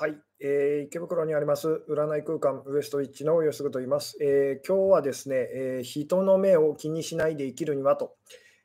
[0.00, 8.16] はい、えー、池袋にあります占い空間ウエストウィッチの吉嗣と言います、えー、今日はですね、えー、人の目を気にしないで生きるにはと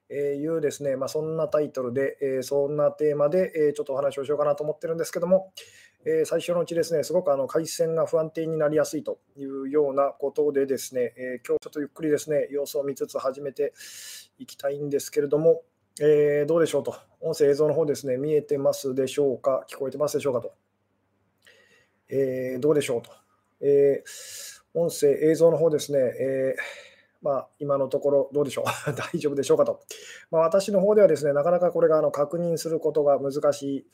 [0.10, 5.52] いうですね、まあ、そんなタイトルで、えー、そんなテーマで、えー、ちょっとお話をしようかなと思ってるんですけども、
[6.06, 13.74] えー、最初のうちですね、すごくあの回線が不安定になりやすいというようなことでですね、え今日ちょっとゆっくりですね、様子を見つつ始めて
[14.38, 15.64] いきたいんですけれども、
[16.00, 20.54] えどうでしょうと、音声映像の方ですね、見えてますでしょうか、聞こえてますでしょうかと。
[22.10, 23.12] えー、どうでしょうと。
[23.62, 26.62] えー、音声、映像の方ですね、えー、
[27.22, 29.82] まあ、今のところどうでしょう、 大丈夫でしょうかと。
[30.30, 33.88] まあ、私の方ではですね、なかなかこれがあの確認することが難しい、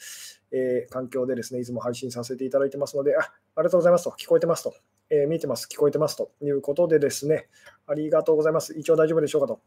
[0.52, 3.22] え、環境でですね、いつも配信させていただいてますので、あ
[3.56, 4.74] ありがとうございますと、聞こえてますと、
[5.10, 7.48] えー、見てます、聞こえてますということでですね、
[7.88, 8.74] ありがとうございます。
[8.78, 9.62] 一応大丈夫でしょうかと。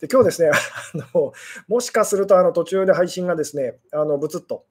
[0.00, 1.32] で今日ですね、 あの
[1.66, 4.64] もしかするとあの途中で配信がですね、あのブツッと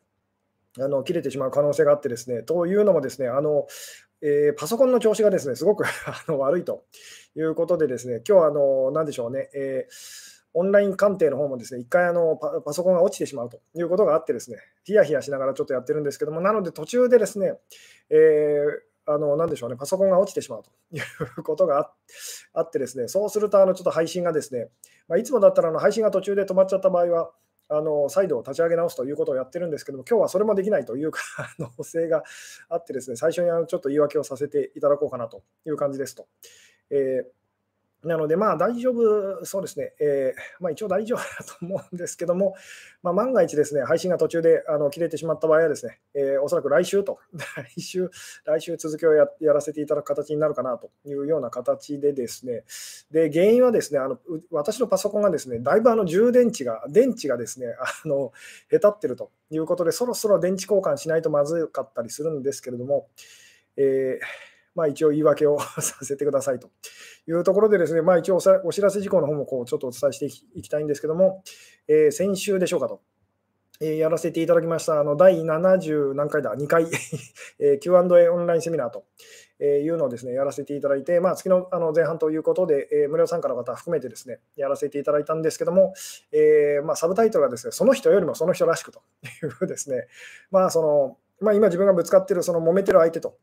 [0.80, 3.68] あの切れてしまう可能性があってですね、というのもですね、あの
[4.22, 6.86] えー、パソコンの調子がですね、すごく あの悪いと
[7.36, 9.94] いうことでですね、今日はあの、何でしょうね、えー、
[10.54, 17.60] オンライン鑑定の方もですね、一回あのパパソコンが落ちてしまうということがあってですね、ヒヤヒヤしながらちょっとやってるんですけども、なので途中でですね、
[18.10, 21.00] えーあの、なでしょうね、パソコンが落ちてしまうとい
[21.40, 21.92] うことが
[22.54, 24.68] あってですね、そうすると、あの、ちょっと配信がですね、
[25.08, 27.32] まあ、いつもだったら、あの、配信が途中で止まっちゃった場合は、
[27.70, 31.22] あの再度立ち上げ直すということをやってるんですけども、今日はそれもできないという可
[31.60, 32.24] 能性が
[32.70, 36.28] あってですね、最初にあのちょっと言い訳をさせていただこうかなという感じですと。
[36.90, 37.37] えー
[38.08, 42.56] なので、まあ大丈夫そうですね、えー、まあ、一応大丈夫だと思うんですけども、
[43.04, 47.20] まあ、万が一ですね、配信が途中であの切れてしまった場合はですね、えー、おそらく来週と、
[47.76, 48.10] 来週、
[48.46, 52.64] 来週続きをやらせていただく形になるかなというような形でですね、
[53.12, 54.18] で原因はですね、あの
[54.52, 58.32] 私のパソコンがですね、だいぶあの充電池が、電池がですね、あの
[58.72, 63.10] へたってるということで、そろそろ電池交換しないとまずかったりするんですけれども、
[63.76, 66.70] えーまあ、一応言い訳をさせてくださいと
[67.28, 71.44] いうところでですね、まあ、一応お知らせ事項の方もこうちょっとお伝えしていきたいんですけども、
[71.88, 73.02] えー、先週でしょうかと。
[73.80, 76.88] えー、やらせていただきました、あの第70何回だ、2回、
[77.60, 79.06] えー、Q&A オンラインセミナーと
[79.60, 85.94] えいうのをですね、やらせていただいて、まあ、月のあの前半ということで、えー、無料参加の方含めてですね、やらせていただいたんですけども、
[86.32, 89.02] えーまあ、サブタイトルがですね、その人よりもその人らしくと
[89.44, 90.08] いうですね、
[90.52, 93.38] まあそのまあ、今自分がぶつかっている、その揉めてる相手と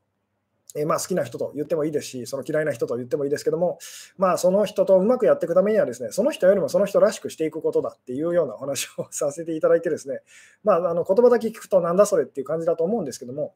[0.77, 3.79] えまあ、好きな人と言ってもいいですし、その嫌いな人と言ってもいいですけども、
[4.19, 10.21] まあ、その人とうまくやっていくためにはですね、その人よりもその人らしくしていくことだっていうようなお話をさせていただいてですね、
[10.65, 13.55] まあ、あの言葉だけ聞くとなんだそれっていう感じだと思うんですけども、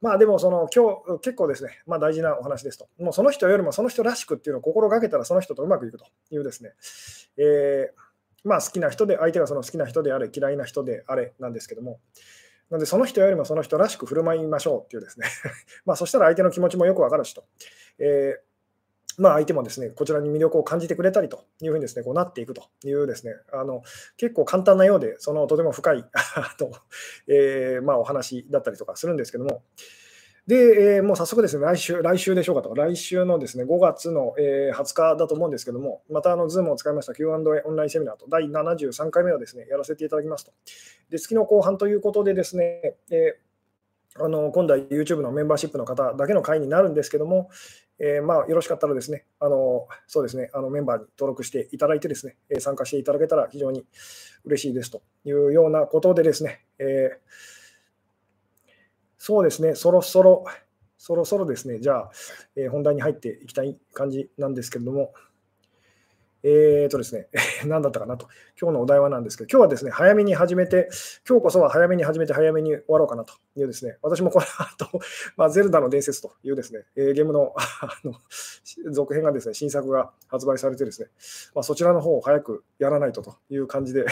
[0.00, 2.88] まあでもその今日結構ですね、まあ、大事なお話ですと。
[2.98, 6.72] もうその人よりもその人らしくっていうのを心がけたらその人とうまくいくというですね、
[7.38, 12.00] えー、まあ好きな人で、相手がその好きな人であれ、嫌いな人であれなんですけども、
[12.70, 15.26] なので、その人よりもその人らしく振る舞いましょうっていうですね。
[15.84, 17.44] まあそしたら相手の気持ちもよくわかるしと。
[17.98, 18.54] えー
[19.16, 23.82] まあ、相手もですね、こちらに魅力を感じてくれたりというふうにですね、こうなっていくというですね、あの
[24.16, 26.04] 結構簡単なようで、そのとても深い
[26.58, 26.72] と、
[27.28, 29.62] えー、まあ、お話だったりとかするんですけども、
[30.46, 37.32] で、えー、もう早速ですね、来週、来週でしょうかと、来週のですね、5月の、えー、20日だと思うんですけども、またあの Zoom を使いました Q&A
[37.64, 40.52] オンラインセミナーと第73回目をですね、やらせていただきますと。
[41.08, 47.48] で、月の後半ということでですね、えー、あの今度は YouTube のメンバーシップの方だけの会になるんですけども、
[47.98, 53.86] えー、まあ、よろしかったらですね、あのそうですねあのメンバーに登録していただいてですね、参加していただけたら非常に
[54.44, 57.63] 嬉しいですというようなことでですね、えー
[59.26, 60.44] そうですね、そろそろ、
[60.98, 62.10] そろそろですね、じゃあ、
[62.56, 65.14] えー、本題に入っていきたい感じなんですけれども、
[66.42, 67.28] えーとですね、
[67.64, 68.28] 何だったかなと、
[68.60, 70.90] 今日のお題はなんですけど、今日はですね、早めに始めて、
[71.26, 75.00] 今日こそは早めに始めて、早めに終わろうかなというですね、私もこの後、
[75.38, 78.12] まあ、ゼルダの伝説というですね、えー、ゲームの あの
[78.92, 81.08] 続編がですね、新作が発売されてですね、
[81.54, 84.04] まあ、そちらの方を早くやらないとという感じで、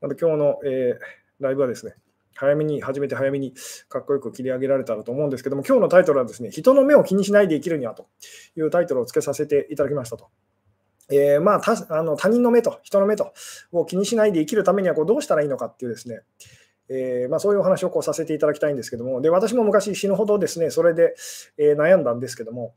[0.00, 0.98] あの今日の、えー、
[1.38, 1.96] ライブはですね、
[2.34, 3.54] 早めに始めて早めに
[3.88, 8.06] かっこよく切り上げられたらと思うんですけども、今日のタイトルはですね、人の目を気にしないで生きるにはと
[8.56, 10.28] いうタイトルを付けさせていただきましたと。
[11.10, 13.34] えー、まあ他あの他人の目と人の目と
[13.72, 16.20] を気にしないで生きるためにはこうどうしたらいいのかっていうですね、
[16.88, 21.14] えー、まあ、そういうお話をこうさせていただきたいんですけども、で私も昔死ぬほどですね、それで、
[21.58, 22.74] えー、悩んだんですけども、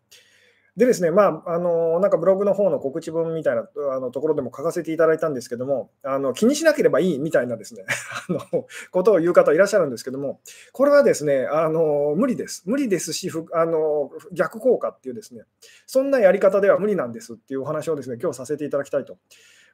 [0.78, 7.84] でですね、まあ、あのなんかブログの方の告知文みたいなあのところでも書かせていただいたんですけども、あの気にしなければいいみたいなですね
[8.30, 10.40] あのことを言う方いらっしゃるんですけども、
[10.72, 12.62] これはですね、あの無理です。
[12.68, 15.46] 無理ですしあの、逆効果っていうですね、
[15.88, 19.18] そんなやり方では無理なんですっていうお話をですね、今日させていただきたいと。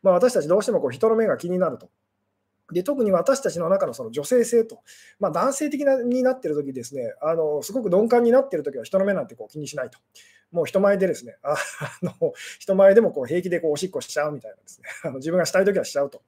[0.03, 1.89] まあ、私たちどうしてもこう人の目が気になると。
[2.71, 4.81] で特に私たちの中のその女性性と、
[5.19, 9.99] まあ、男性的なになっている時ですねあの、すごく鈍感になっている時は人の目なんてこう気にしないと。
[10.53, 11.55] もう人前でですね、あ
[12.03, 16.21] の人前でもこう平気でこうおしっこしちゃうみたいなですね、 あの自分がしたい時はしちゃうと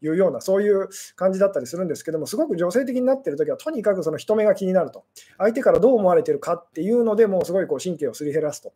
[0.00, 5.04] いうような、そういう感じだったりするんですけども、すごく女性的になっている時は、とにかくその人目が気になると、
[5.36, 8.72] 相手からどう思われてるかっていうので、もうすごいこう神経をすり減らすと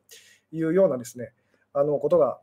[0.50, 1.32] いうようなですね、
[1.72, 2.40] あのことが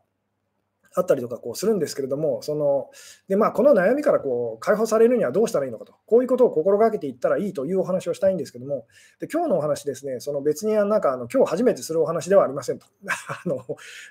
[0.94, 2.90] あったりとかこうするんですけれども、その
[3.28, 8.86] でまあ、この悩みからこう解放されるにはどうしたらいいのかと、こういうことを心がけていったらいいというお話をしたいんですけども、
[9.20, 12.86] で今日のお話ですね、その別になんかあの今日初めてするお話ではありませんと。
[13.28, 13.64] あの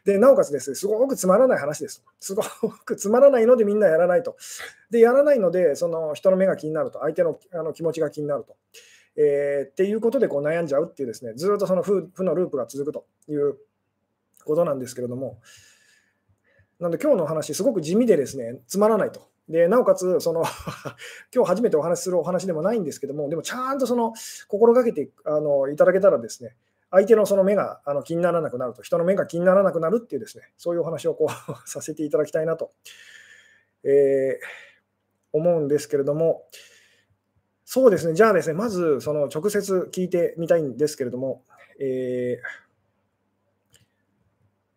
[0.05, 2.07] でなおかつですね、すごくつまらない話ですと。
[2.19, 4.35] すごくつまらないのでみんなやらないと。
[4.91, 8.55] で、やらないので、その人の目が気になると、相手のあの気持ちが気になると。
[9.15, 13.57] えー、っていうことでこう悩んじゃうっていうですね、ずっとその負負のループが続くという
[14.43, 15.39] ことなんですけれども、
[16.79, 19.27] なので今日の話、すごく地味でですね、つまらないと。
[19.49, 20.43] でなおかつ、その
[21.33, 24.13] 今日初めてお話しするお話でもないんですけども、でもちゃんとその
[24.47, 26.55] 心がけてあのいただけたらですね、
[26.91, 31.29] 相手のその目があの気にならなくなると、人の目が気にならなくなるっていうですね、そういうお話をこう
[31.69, 32.71] させていただきたいなと、
[33.83, 34.45] えー、
[35.33, 36.47] 思うんですけれども、
[37.65, 41.43] そうですね、じゃあですね、まずその直接聞いてみたいんですけれども、
[41.79, 42.62] えー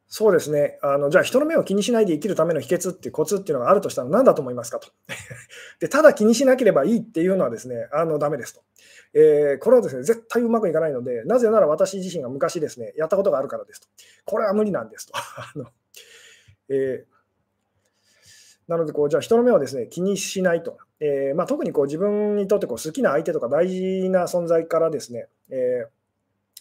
[0.09, 0.79] そうですね。
[0.83, 4.89] あのじゃあ、人の目を気にしないで生きるための秘訣っていうコツっていうのがあるとしたら何だと思いますかと。
[5.81, 8.63] でただ気にしなければいいっていうのはですね、あのダメですと。
[9.15, 13.89] えー、これはですね、絶対うまくいかないので、なぜなら私自身が昔ですね、やったことがあるからですと。
[14.25, 15.13] これは無理なんですと。
[15.17, 15.67] あの
[16.69, 17.17] えー
[18.69, 25.96] なのでこう、じゃあ人の目をですね気にしないと、えーまあ、特にこう自分にとってこう好きな相手とか大事な存在からですね、えー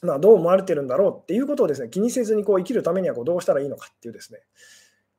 [0.01, 4.39] まあ、どう思われてるんだろうっていうことをですね気にせずにこう生きるためにはこうどうしたらいいのかっていうですね、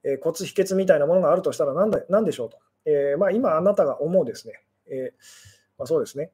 [0.05, 5.12] えー、コツ秘訣みたいなものがあるとしたら何だ何でしょうと、えー、まあ、今あなたが思うですね、え、
[5.78, 6.31] まあ、そうですね。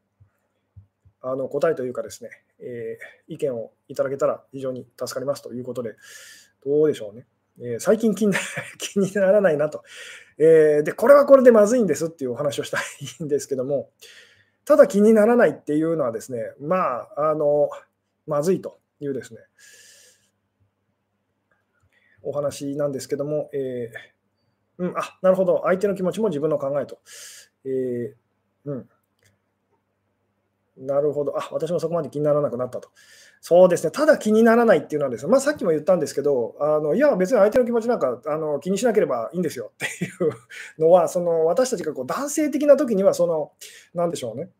[1.24, 2.98] あの答えというかですね、え
[3.28, 5.94] 意見をいただけたら非常に助かりますということで
[6.66, 7.26] どうでしょうね、
[7.60, 8.34] え最近気に
[8.78, 9.84] 気にならないなと、
[10.38, 12.78] えでこれはこれでまずいんですっていうお話をした
[13.20, 13.90] いんですけども
[14.64, 17.70] ただ気にならないっていうのはですねまああの
[18.26, 19.40] まずいというですね、
[22.22, 26.98] お話なんですけども、えー、うん、あ、なるほど、相手の気持ちも自分の考えと。
[27.64, 28.88] えー、うん。
[30.76, 31.38] なるほど。
[31.38, 32.88] あ、私もそこまで気にならなくなったと。
[33.40, 33.90] そうですね。
[33.90, 40.30] ただ気にならないっていうのはですね、まあ、さっきも言ったんですけど、あのいや、別に相手の気持ちなんかあの気にしなければいいんですよっていう
[40.80, 43.52] のは、その私たちがこう男性的な時には、その、
[43.94, 44.50] なんでしょうね。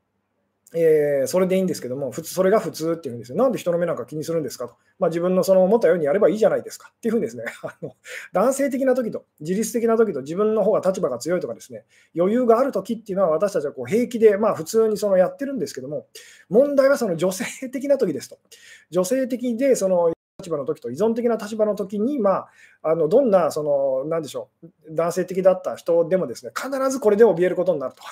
[0.75, 3.37] えー、それでいいんですけども、普通それが普通っていうんですよ。
[3.37, 4.75] なんで人の目なんか気にするんですかと。
[4.99, 7.95] まあ、自分のその思ったようにやればいいじゃないですかっていうふうにですね、 あの
[8.33, 11.85] 男性的な時と、自律的な時と、自分の方が立場が強いとかですね、
[12.17, 16.07] 余裕がある時っていうのは私たちはこう平気で、まあ、普通にそのやってるんですけども、
[16.49, 18.39] 問題はその女性的な時ですと。
[18.91, 22.49] 女性的でその立場の時と依存的な立場の時に、まあ、
[22.83, 28.03] あのどんなその、なんでしょう、男性的だった人でもですね、必ずこれで怯えることになると。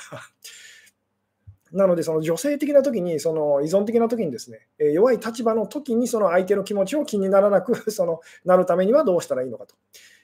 [1.73, 9.75] なので、その女性的な時に、その依存的な時にですね、え弱い立場の時にその相手の気持ちを気にならなく そのなるためにはどうしたらいいのかと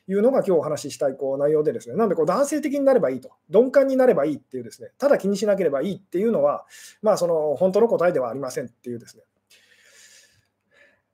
[0.08, 6.66] いうのが今日お話ししたいこう内容でですね、なのでこう男性的になればいいと、鈍感になればいいっていうですね、ただ気にしなければいいっていうのは、
[7.00, 9.23] まあその本当の答えではありませんっていうですね。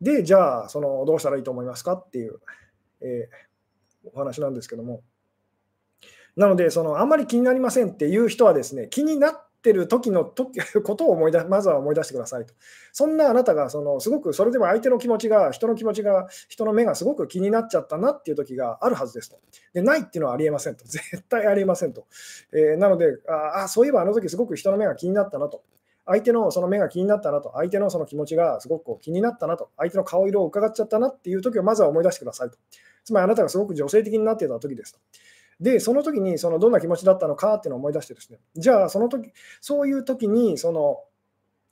[0.00, 2.40] で、じゃあ、そのどうしたらいいと思いますかっていう、
[3.02, 5.02] えー、お話なんですけども。
[6.34, 12.52] なので、そのあんまり気になりませんっていう人はですね、気になってってる時の時 ことを思い出まずは思い出してくださいと。
[12.92, 19.38] そんなあなたがそのすごくそれでも相手の気持ちが、人の気持ちが、人の目がすごく気になっちゃったなっていう時があるはずですと。
[19.72, 20.84] でないっていうのはありえませんと。
[20.90, 22.06] 絶対ありえませんと。
[22.52, 25.62] えー、なのでああ、そういえばあの時すごく人の目が気になったなと。
[26.04, 32.58] 相手のその目が気になったなと、相手のその気持ちがすごくこう気になったなと、相手の顔色を伺っちゃったなっていう時をまずは思い出してくださいと。
[33.04, 35.00] つまりあなたがすごく女性的になっていた時ですと。
[35.62, 40.98] で、その時にそのどんな気持ちだったのかっていうのを思い出してですね、じゃあその時、そういう時にその、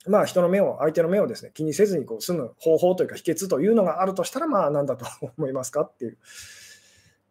[0.06, 5.06] まあ、人の目を、相手の目をですね気にせずにこう済む方法というか秘訣というのがあるとしたら、まあ、何だと
[5.37, 6.18] 思いますかっていう、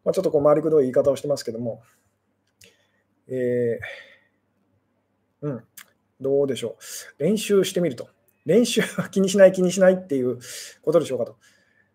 [0.04, 1.82] まあ、ちょっとこう回りくどい言い方をしてますけども、
[3.26, 5.64] えー、うん、
[6.20, 6.76] どうでしょ
[7.18, 7.22] う。
[7.22, 8.08] 練習してみると。
[8.44, 10.38] 練習は気にしない、気にしないっていう
[10.82, 11.36] ことでしょうかと。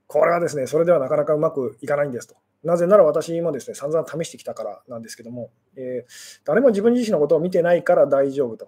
[0.08, 2.36] これはですね、それではなかなかうまくいかないんですと。
[2.66, 8.68] なぜなら私もですね、散々試してきたからなんですけども、えー、誰も自分自身のことを見てないから大丈夫と。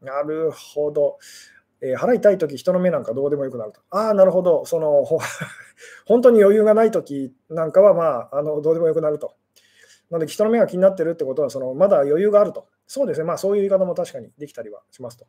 [0.00, 1.18] なるほど。
[1.82, 3.80] えー、腹痛いとき、人の目なんかどうでもよくなると。
[3.90, 4.64] ああ、なるほど。
[4.64, 5.04] その、
[6.06, 9.34] 本当に余裕がないときなんかは、まあ、あのどうでもよくなると。
[10.10, 15.26] なので、人の目が気になってるってことは、そのまだ余裕があるとそうですね、まあ、そういう言い方も確かにできたりはしますと。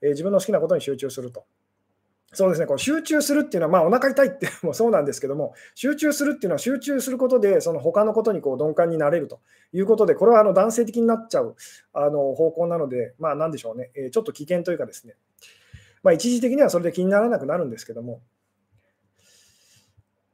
[0.00, 1.44] えー、自分の好きなことに集中すると。
[2.32, 9.40] そうですね、この集中するっていうのは、まあ、お腹痛いってもそうなんですけども、集中するっていうのは、集中することで、その他のことにこう鈍感になれると
[9.72, 11.56] いうことで、これはあの男性的になっちゃう
[11.94, 15.14] あの方向なので、まあ、なんでしょうね、えー、ちょっと危険というかですね、
[16.02, 18.20] まあ、一時的にはそれで気にならなくなるんですけども、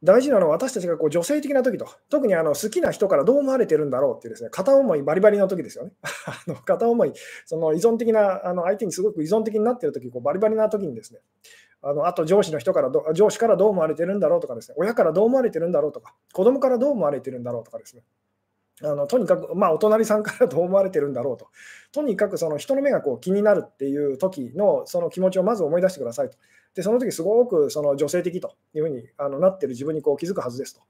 [0.04, 5.92] 大事なのは私たちがこう女性的な時と、特にあの好きな人からどう思われてるんだろうっていうですね、片思いバリバリの時ですよね。
[6.26, 7.12] あの片思い、
[7.46, 11.20] その依存的な、あの相手にすごく依存的になっている時、こうバリバリな時にですね、
[11.86, 18.02] あのあと上司の人からど、上司からどう思われてるんだろうとかですね、親からどう思われてるんだろうとか、子供からどう思われてるんだろうとかですね、
[18.82, 21.48] あのとにかく、まあ、お隣さんからどう思われてるんだろうと、
[21.92, 26.38] とにかくその人の目がこう気になるっていう時のその気持ちをまず思い出してくださいと。
[26.74, 30.80] で、その時すごくその女性的というふうにあのなってる自分にこう気づくはずですと。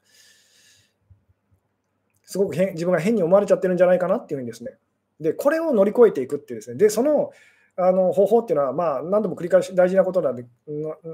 [2.23, 4.79] すごく変自分が変に思われちゃってるんじゃないかなっていうふうにですね。
[5.21, 6.77] で、これを乗り越えていくっていうですね。
[6.77, 7.33] で、その
[7.77, 10.47] あの方法っていうのは、まあ、何度も繰り返し大事なことなんで、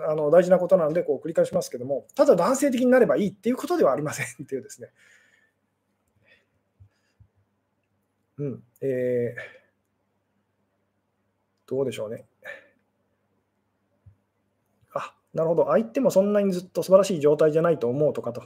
[0.09, 4.88] あの大事なことなんでこう繰り返しますけども、ただ男性的になればいいっていうことではありませんっていうですね。
[8.38, 9.40] うん、えー、
[11.67, 12.25] どうでしょうね。
[14.95, 15.67] あ、なるほど。
[15.69, 18.43] 相手もそんなにずっと素晴らしい状態じゃないと思うとかと。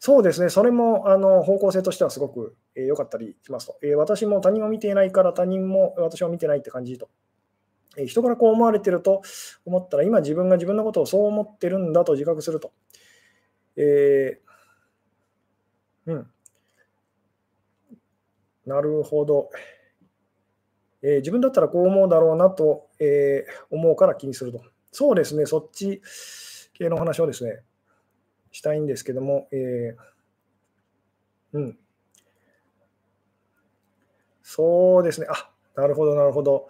[0.00, 7.08] そうですね、それもあの方向性としてはすごく良、えー、かったりしますと、えー、私も他人を見ていないから他人も私を見てないって感じと。
[7.96, 9.22] えー、人からこう思われてると
[9.64, 12.72] 思ったら、今自分が自分のことをそう思ってるんだと自覚すると。
[13.76, 16.30] えー、うん。
[18.66, 19.50] なるほど。
[21.02, 24.62] えー、自分だったらこう思うだろうなと、えー、思うから気にすると。
[24.92, 26.02] そうですね、そっち
[26.74, 27.62] 系の話をですね、
[28.58, 31.78] したいんですけども、えー、うん。
[34.42, 35.28] そうですね。
[35.30, 36.68] あ、なるほど、なるほど。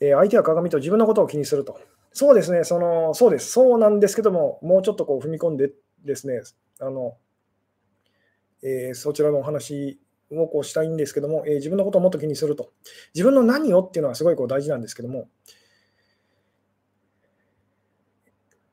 [0.00, 1.80] えー、相手は鏡と自分のことを気にすると。
[2.12, 3.50] そうですね、その、そうです。
[3.52, 5.72] そうなんですけども、もうちょっとこう踏み込んで
[6.04, 6.42] ですね、
[6.78, 7.16] あの、
[8.62, 9.98] えー、そちらのお話
[10.30, 12.70] をこうしたいんですけども、えー、自分のことをもっと気にすると。
[13.14, 15.30] 自分の何をっていうのはすごいこう大事なんですけども、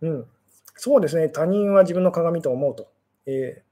[0.02, 0.28] うん、
[0.82, 2.90] そうですね、他人は自分の鏡と思うと。
[3.26, 3.64] え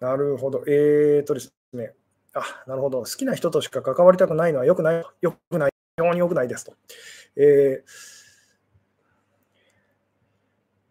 [0.00, 0.62] ー、なるほど。
[0.68, 1.94] えーとですね、
[2.32, 3.00] あ、なるほど。
[3.00, 6.74] 好きな人としか関わりたくないのは良くない、良くない、非常に良くないですと。
[7.34, 7.88] えー、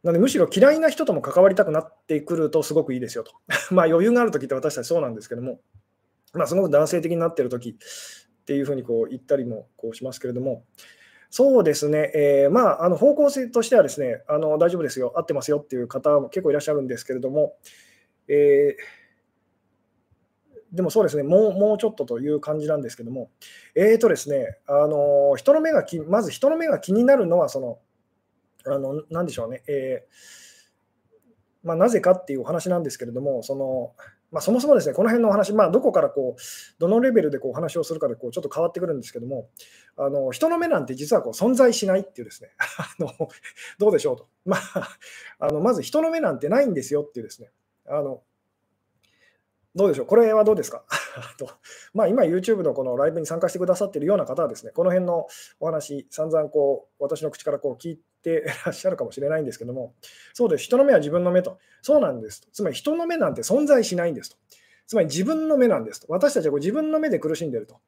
[0.04, 3.32] なので、むしろ嫌いな人とも関わりたくなってくるとすごくいいですよと。
[3.74, 5.62] まあ余裕があるときって私たちそうなんですけども、
[6.34, 7.76] まあ、すごく男性的になっているときっ
[8.44, 10.66] ていうふうにこう言ったりもこうしますけれども、
[11.36, 15.58] そうですね、えー、まあ、あの方向性としてはですねあの大丈夫ですよ、合ってますよ。
[15.58, 17.56] っていう方も結構いらっしゃるんですけれども、
[18.28, 21.24] えー、でもそうですね。
[21.24, 23.32] もう、もうちょっとという感じなんですけども、
[23.74, 27.80] えーとですね、あの人の目がまず人の目が気になるのはその、
[28.72, 33.94] あのなんでしょうね、えー、まあ、なぜかっていうお話なんですけれども、その
[34.34, 36.42] まあ、そもそもですね、この辺のお話、まあ、どこからこう、
[36.80, 39.48] どのレベルでこうお話をするかでこうちょっと変わってくるんですけども、
[39.96, 43.30] あの人の目なんて実はこう存在しないっていうですね、 あの
[43.78, 44.28] どうでしょうと。
[44.46, 44.98] まあ、
[45.40, 47.52] あのまず人の目なんてないんですよっていうですね、
[47.88, 48.24] あの
[49.76, 50.84] どうでしょう、これはどうですか？
[51.38, 51.50] と、
[51.94, 55.28] まあ、今、YouTube のこのライブに参加してくださっているような方はですね、この辺の
[55.60, 59.96] お話、散々こう私の口からこう聞いてらっしゃるかもしれないんですけども、
[60.34, 62.48] そうです、人の目は自分の目と、そうなんです。
[62.52, 64.38] つまり人の目なんて存在しないんですと。
[64.86, 66.08] つまり自分の目なんですと。
[66.10, 67.80] 私たちはこう自分の目で苦しんでいると。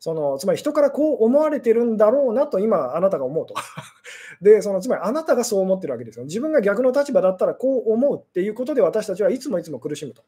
[0.00, 3.54] そのつまり人からこう思われてるんだろうなと今あなたが思うと。
[4.40, 6.24] で、そのつまりあなたがそう思ってるわけですよ。
[6.24, 10.22] 自分が逆の立場だったらこう思うっていうことで私たちはいつもいつも苦しむと。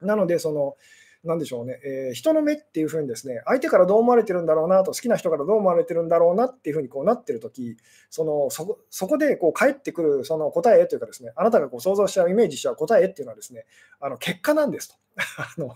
[0.00, 0.76] なので、その、
[1.24, 7.76] なでしょうね、えー、人の目っていうふうにですね、相手からどう思われてるんだろうなと、好きな人からどう思われてるんだろうなっていうふうにこうなってるとき、
[8.10, 13.66] そのそそこでこう返ってくるその答えというかですね、あなたがこう想像しちゃう、イメージしちゃう答えっていうのはですね、
[14.00, 14.96] あの結果なんですと。
[15.38, 15.74] あの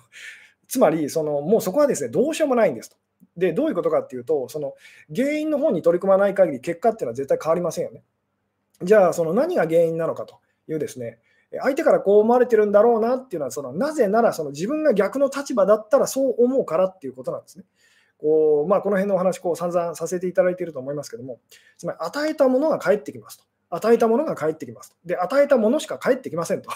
[0.69, 2.97] つまりその、もうそこはですね、どうしようもないんですと。
[3.37, 4.75] で、どういうことかっていうと、その
[5.15, 8.03] 原因の方に取り組まない限り、結果っていうのは絶対変わりませんよね。
[8.83, 11.19] じゃあ、その何が原因なのかというですね、
[11.63, 17.65] 相手からこう思われてるんだろうなっていうのはそのなぜならその自分が逆の立場だったらそう思うからっていうことなんですね。
[18.19, 21.39] こうまあ、この辺のお話こう散々させていただいていると思いますけども
[21.77, 26.71] つまり与えたものが返ってきますと与えたものが返ってきますとで与えたものしか返ってきませんと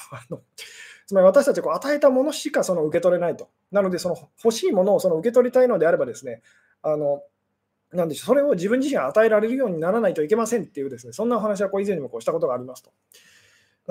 [1.11, 6.41] つまり私たちはこう与えたものしかその受け取れないとなのでその欲しいものをその受け取りたいのであればですね
[6.85, 7.23] あの
[7.93, 12.93] なんでしょうそれを自分自身が与えられるようにならないといけませんっていうですねそんなお話はこう以前にもこうしたことがありますと。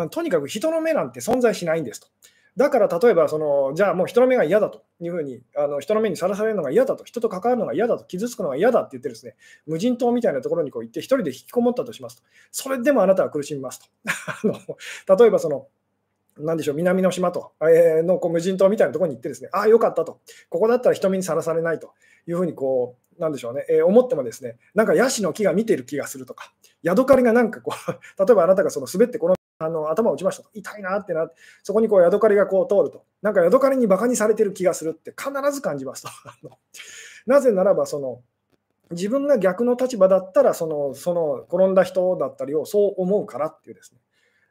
[0.07, 2.07] とにかく人の目なんて存在しないんですと。
[2.55, 9.35] だから例えばその、じゃあもう人の目が嫌だというふうに、あの人の目にさらされるのが嫌だと、人と関わるのが嫌だと、傷つくのが嫌だって言ってですね、
[9.65, 12.23] 無人島みたいなところにこう行って、一人で引きこもったとしますと。
[12.51, 13.85] それでもあなたは苦しみますと。
[14.27, 14.53] あの
[15.17, 15.67] 例えばその、
[16.39, 20.19] なんでしょう、南の島と、えー、のこう無人島みたいなところに行ってですね、ああ、よかったと、
[20.49, 21.93] ここだったら人目にさらされないと。
[22.27, 26.53] いうふうにこう、なんでしょうね、えー、思ってもですね、なんかヤシの木が見てる気がするとか、
[26.83, 27.91] ヤドカリがなんかこう、
[28.23, 36.09] 例えばあなたがその滑ってこのあの頭を打ちましたと、痛いなってなって、そこにこうヤドカリがこう通ると、なんかヤドカリにバカにされてる気がするって必ず感じますと。
[37.27, 38.21] なぜならば、その
[38.91, 43.99] 自分が逆の立場だったらその、その転んだ人だったりをそう思うからっていうですね。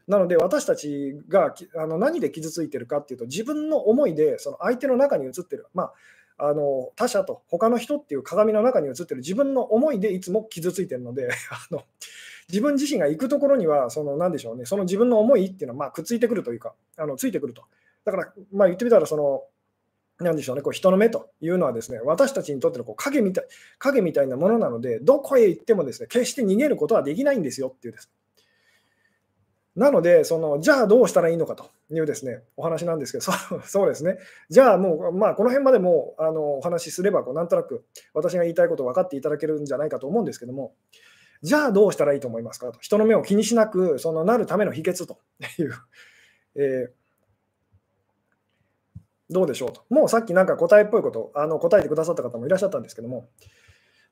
[0.09, 5.93] なので私たちがあの何で傷ついてるかっていうと、自分の思いでその相手の中に映ってる、ま
[6.39, 11.85] あ、あの他者と他の人っていう鏡の中に映ってる自分の思いでいつも傷ついてるので、 あの
[12.49, 17.65] 自分自身が行くところには、その何でしょうね、その自分の思いっていうのはまあくっついてくるというか、あのついてくると。
[18.07, 19.45] だから、まあ、言ってみたら、その、
[20.25, 23.45] なでしょうね、こう人の目というのはですね、私たちにとってのこう影みたい
[23.79, 28.11] 影みたいなものなので、どこへ行ってもですね、決して逃げることはできないんですよっていうです。
[29.79, 34.19] なので、そのじゃあどうしたらいいのかというですねお話なんですけど、そうそうですね、
[34.51, 40.75] じゃあもう、まあ、この辺までもあのお話しすればこう、なんとなく私が言いたいこと分かっていただけるんじゃないかと思うんですけども、
[41.43, 42.81] じゃあどうしたらいいと思いますかと。
[42.81, 45.21] 人の目を気にしなくそのなるための秘訣と
[45.63, 45.73] いう、
[46.57, 46.91] えー、
[49.31, 49.85] どうでしょうと。
[49.91, 53.29] もうさっきなんか答えっぽいことあの答えてくださった方もいらっしゃったんですけども、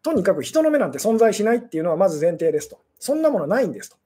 [0.03, 2.79] とにかく人の目なんて存在しないっていうのはまず前提ですと。
[3.01, 3.97] そんなものないんですと。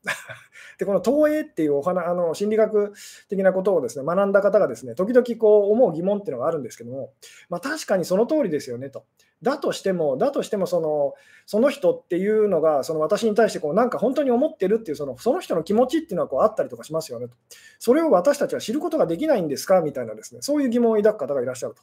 [0.80, 2.94] で、この投影っていうお話あの心理学
[3.28, 7.12] 的なことをですね学んだ方がですね、時々こう思う疑問っていうのがあるんですけども、
[7.50, 9.04] まあ、確かにその通りですよねと。
[9.42, 11.12] だとしても、だとしてもその、
[11.44, 17.34] その人っていうのが、その私に対してこうなんか本当に思ってるっていうその、その人の気持ちっていうのはこうあったりとかしますよねと。
[17.78, 21.82] それを私たちは知ることができないんですかみたいなですね、そういう疑問を抱く方がいらっしゃると。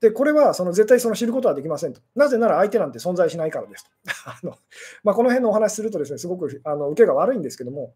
[0.00, 2.00] で、これはその絶対その知ることはできませんと。
[2.14, 3.90] なぜなら相手なんて存在しないからですと。
[4.26, 4.56] あの
[5.02, 7.94] まあ、この辺のお話するとですね、すごくあの受けが悪いんですけども、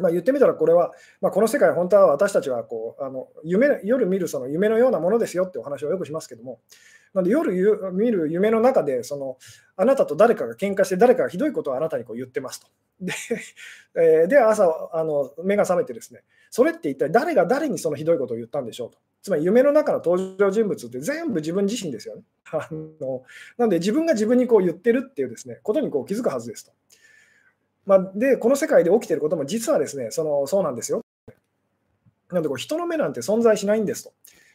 [0.00, 6.60] まあ、言ってみたらこれは、まあ、この世界、本当は私たちはこうあの夢夜見るその夢のようなものですよってお話をよくしますけども、
[7.14, 7.52] なので夜
[7.92, 9.36] 見る夢の中でその、
[9.76, 12.66] あなたと誰かが喧嘩して、誰かがひどいことをあなたにこう言ってますと。
[13.00, 13.12] で、
[13.96, 18.98] えー、で朝あの、目が覚めてですね、それって一体誰が誰にそのひどいことを言ったんでしょうと。
[19.22, 22.22] つまり夢の中の登場人物って全部自分自身ですよね。
[22.52, 23.22] あの
[23.58, 26.72] なので自分が自分にこう言ってるっていうですねことにこう気づくはずですと。
[27.90, 31.02] まあ、で、この世界で起きてることも実はですね、そのそうなんですよ。
[32.28, 34.12] なのでこう人の目なんて存在しないんですと。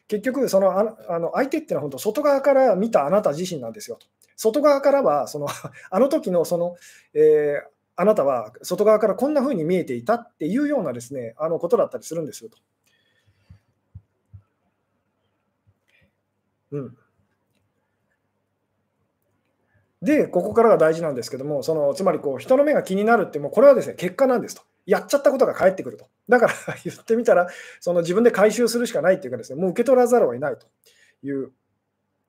[0.08, 4.08] 結局、そのああの相手っていうのは本当外側から見たあなた自身なんですよと。
[4.38, 5.48] 外側からはその
[5.92, 6.78] あの時のその、
[7.14, 7.68] えー、
[7.98, 12.58] あなたは外側からこんな風に見えていたっていうようなですねあのことだったりするんですよと。
[16.72, 16.98] うん、
[20.06, 24.62] で、ここからが大事なんですけども、そのつまりこう人の目が気になるって、もうこれはですね結果なんですと。
[24.86, 26.06] やっちゃったことが返ってくると。
[26.30, 26.54] だから
[26.86, 27.48] 言ってみたら、
[27.80, 30.68] その自分で回収するしかないっていうかですね、もう受け取らざるを得ないと
[31.24, 31.52] いう。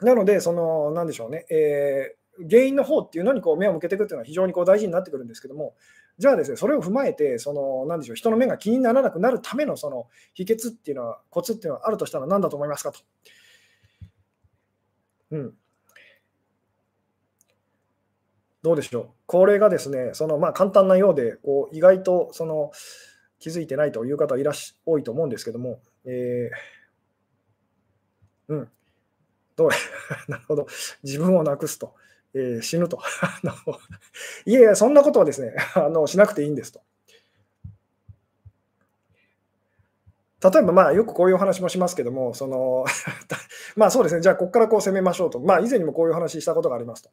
[0.00, 5.74] なので、その、なんでしょうね、えー、原因の方っていうのにこう目を向けていくっていうのは非常にこう大事になってくるんですけども、
[6.16, 13.00] じゃあですね、それを踏まえて、その、なんでしょう、人の目が気にならなくなるためのその秘訣っていうのは、コツっていうのはあるとしたら何だと思いますかと。
[15.32, 15.54] うん。
[18.66, 19.06] どうでしょう。
[19.26, 22.72] これがですね、そのまあ簡単なようで、こう意外とその
[23.38, 28.68] 気づいてないという方いらっしゃ多いと思うんですけども、えー、うん、
[29.54, 29.68] どう
[30.26, 30.66] なるほど、
[31.04, 31.94] 自分をなくすと、
[32.34, 32.98] えー、死ぬと
[34.46, 36.80] いえいえ、そんなことはですねあのしなくていいんですと。
[40.50, 42.84] 例えば、まあ、よくこういうお話もしますけども、その
[43.76, 47.10] まあそうですね、じゃあ、ここからこう攻めましょうと、まあ、以前にもこういう話したことがありますと。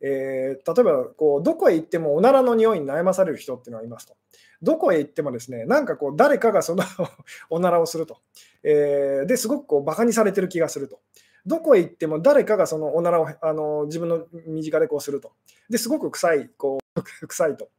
[0.00, 4.14] えー、例えばこう、どこへ行ってもおならの匂いに悩まされる人っていうのがいますと。
[4.62, 6.84] どこへ行ってもですね、なんかこう、誰かがその
[7.50, 8.18] おならをすると。
[8.62, 11.00] えー、ですごくこう、バカにされてる気がすると。
[11.46, 15.32] どこへ行っても誰かがそのおならをあの自分の身近でこうすると。
[15.70, 17.70] ですごく臭い、こう臭いと。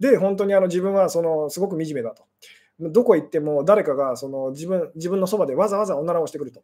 [0.00, 2.24] で、本当にあの自分はそのすごく惨めだと。
[2.80, 6.62] どこ行っても誰かがその自分自分のそばでわざわざおならをしてくると。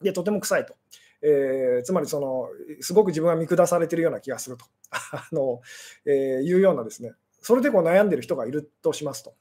[0.00, 0.74] で、とても臭いと。
[1.22, 2.48] えー、つまりその、
[2.80, 5.62] すごく自分が見下されているような気がすると あの、
[6.04, 9.34] えー、いうようなですね、それでこう悩んでる人がいるとしますと。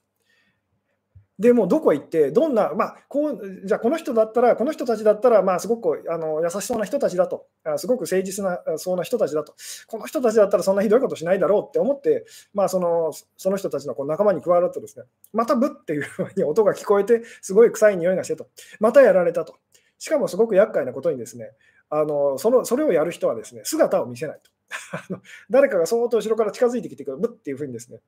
[1.40, 9.56] でもどこ行って、どんな、まあ、こうじゃあこの人だったら、この人たちだったら、まあ、すごくあの優しそうな人たちだと、すごく誠実なそうな人たちだと、
[9.88, 18.48] この人たちだったらそんなひどいことしないだろうって思って、まあ、そのその人たちのこう仲間に加わるとですね、またブッっていうふうに音が聞こえて、すごい臭い匂いがしてと、
[18.80, 19.56] またやられたと。
[19.98, 21.52] しかもすごく厄介なことにですね、
[21.90, 24.52] あのそのそれをやる人はですね姿を見せないと。
[25.50, 28.02] 誰かがそーっと後ろから近づいてきてくる、ブッっていうふうにですね、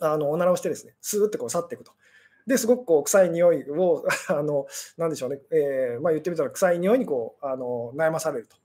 [0.00, 1.92] あのおならをしてですね、スーってこう去っていくと。
[2.46, 8.56] ですごくこう臭い匂いを、 あのなんでしょうね、えー、まあ、言ってみたら臭い匂いにこうあの悩まされると。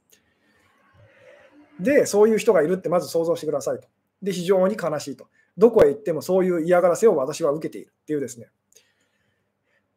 [1.80, 3.88] で、そういう人がいるってまず想像してくださいと。
[4.22, 5.28] で、非常に悲しいと。
[5.58, 8.50] どこへ行ってもそういう嫌がらせを私は受けているっていうですね。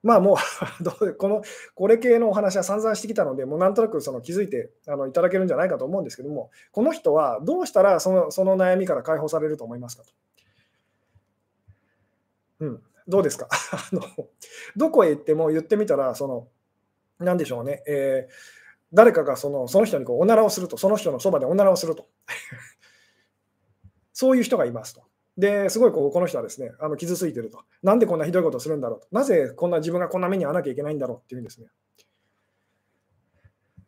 [0.02, 0.36] まあもう
[1.14, 1.42] この、
[1.74, 10.12] これ系のお話は散々してきたので、もうなんとなくその気づいてあのいただけるんじゃないかと思うんですけども、この人はどうしたらそのその悩みから解放されると思いますかと。
[12.60, 13.48] うん、どうですか？
[13.72, 14.02] あの
[14.76, 16.48] どこへ行っても言ってみたら、その、
[17.24, 18.32] なんでしょうね、えー、
[18.92, 22.06] 誰かがそのその人にこうおならをすると、その人のそばでおならをすると。
[24.12, 25.02] そういう人がいますと。
[25.38, 27.60] で、すごいこうこの人はですね、あの傷ついてると。
[27.82, 29.08] なんでこんなひどいことするんだろうと。
[29.10, 31.68] なぜこんな自分がこんな目に遭わなきゃいけないんだろうっていうんですね。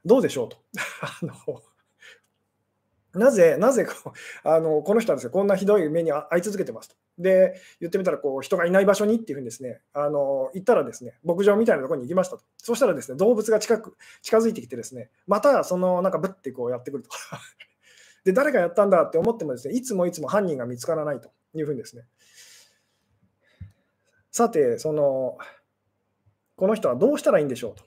[0.04, 0.56] どうでしょうと。
[1.02, 1.34] あの
[3.14, 4.12] なぜ、なぜこ
[4.44, 6.96] あのこの人はですね、こんなひどい目に遭い続けてますと。
[7.18, 12.44] で、言ってみたらこう人がいない場所にっていうふうにですね、あの行ったらですね、牧場みたいなところに行きましたと。
[12.58, 17.10] そしたらですね、動物が近く近づいてきてですね、またそのなんかぶってこうやってくると。
[18.24, 22.06] で、誰がやったんだって思ってもですね、いつもいつも犯人が見つからないというふうにですね。
[24.30, 25.38] さて、その、
[26.56, 27.84] この人はどうしたらいいんでしょうと。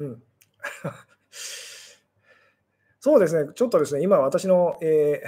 [0.00, 0.23] うん。
[3.04, 5.20] そうですね、ちょっとですね、今私の、え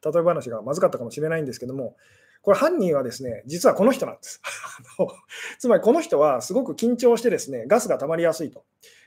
[0.00, 1.94] ー、例え話がまずかったかもしれないんですけども、
[2.40, 4.40] これ犯人はですね、実はこの人なんです。
[5.60, 8.64] つまりこの人はすごく緊張してですね、ガスが溜まりやすいと。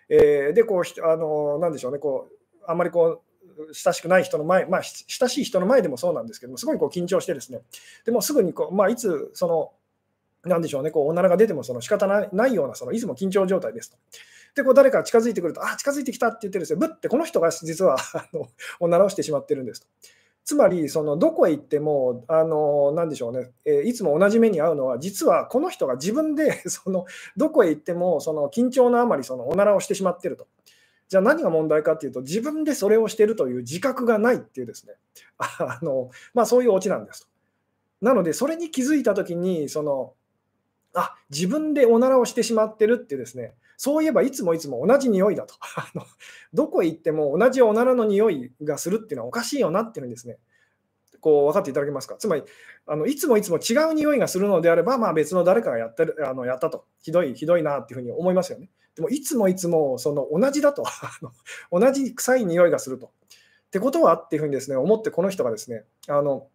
[0.07, 3.23] えー、で、こう、あの、なんでしょうね、こう、あんまりこ
[3.57, 7.63] う、親しくない人の前、まあ、親しい人の前でもそうなんですけども、すごいこう緊張してですね、
[8.05, 9.73] でもすぐにこう、まあ、いつ、その、
[10.47, 13.97] なんでしょうね、こうおならが出てもその仕方ないような、そのいつも緊張状態ですと。
[14.55, 18.47] で、こう誰か近づいてくると、あ、近づいてきたって言ってるんですね、ぶってこの人が実は あの
[18.79, 19.87] おならをしてしまってるんですと。
[20.45, 30.47] つまり、そのどこへ行っても、あのなでしょうね、え、いつも同じ目に遭うのは、実はこの人が自分で そのどこへ行ってもその緊張のあまりそのおならをしてしまってると。
[31.07, 34.93] じゃあ何が問題かっていうと、自分でそれをしてるという自覚がないっていうですね、
[35.37, 37.27] あのまあ、そういうオチなんですと。
[38.01, 40.13] なので、それに気づいたときに、その
[40.95, 45.55] あ自分でおならをしてしまってるってですね、そういえばいつもいつも同じ匂いだと。
[45.77, 46.05] あの
[46.53, 50.37] どこへ行っても同じおならの匂いがするっていうのはおかしいよなっていうふうにですね、
[51.19, 52.15] こう分かっていただけますか？
[52.17, 52.43] つまり、
[52.85, 58.69] あのいつもいつも違う匂いがするのであれば、まあ、別の誰かがやってるあのやったと、ひどい、ひどいなっていうふうに思いますよね。
[58.95, 60.83] でも、いつもいつもその同じだと
[61.71, 63.07] 同じ臭い匂いがすると。
[63.07, 63.09] っ
[63.71, 64.15] てことは？
[64.15, 66.47] っていうふうにですね、思って、この人がですね、あの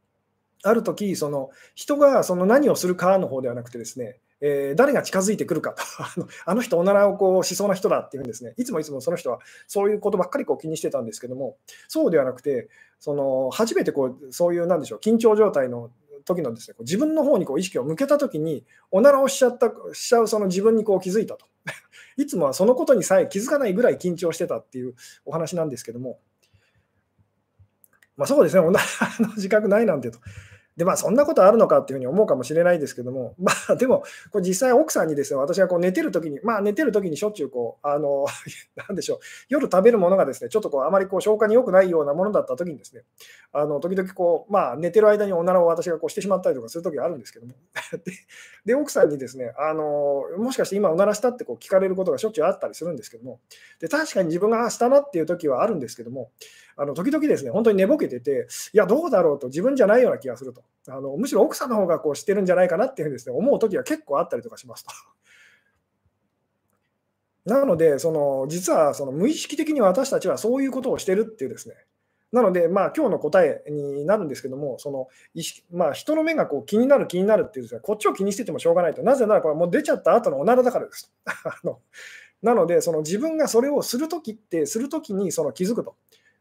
[0.63, 5.83] ある時その人がその何をするかの方ではなくてですね、えー、誰が近づいてくるかと
[6.45, 11.57] あの人、おならをこうしそうな人だっていうんですね、いつもいつもその人はそういうことばっかりこう気にしてたんですけども、
[11.89, 12.69] そうではなくて、
[12.99, 15.91] その初めてこうそういう、なんでしょう、緊張状態の
[16.25, 21.47] 時のですね、自分の方にこう意識を向けた時に、おならをしちゃったしちゃうその自分にこう気づいたと。
[22.17, 24.95] いつもはそのことにさえ気づかないぐらい緊張してたっていう
[25.25, 26.19] お話なんですけども、
[28.21, 30.19] まあ、そうですね、おならの自覚ないなんてと。
[30.77, 38.27] で、まあ、そんなことあるのかっていうふうに思うかもしれないですけども、 まあ、でも、これ実際奥さんにですね、私がこう寝てるときに、まあ、寝てるときにしょっちゅうこう、あの、
[38.77, 43.03] なんでしょう、夜食べるものがですね、ちょっとこう、あまりこう消化に良くないようなものだったときにですね、
[43.53, 47.55] あの、時々こう、まあ、寝てる間におならを私がこうしてしまったりとかするときがあるんですけども、
[48.05, 48.13] で
[48.65, 53.41] で、奥さんにですね、あの、もしかして今おならしたってこう聞かれることがしょっちゅうあったりするんですけども、
[53.81, 56.31] で、確かに自分がしたなっていうときはあるんですけども、
[56.81, 60.65] あの時々ですね、本当に寝ぼけてて、いや、どうだろうと、自分じゃないような気がすると。
[60.89, 64.91] あのむしろ奥さんの方がこうしてるんじゃないかなっていうふうにです、ね、思う時は結構あったりとかしますと。
[67.53, 71.75] なので、その実はその無意識的に私たちはそういうことをしてるっていうですね、
[72.33, 81.13] なので、まあ今日の答えになるんですけども、その意識まあ、人の目がこう気になる、気になるっていうですね、こっちを気にしててもしょうがないと、なぜならこれもう出ちゃった後のおならだからです。
[81.27, 81.81] あの
[82.41, 85.95] なので、その自分がそれをするときって、するときにその気づくと。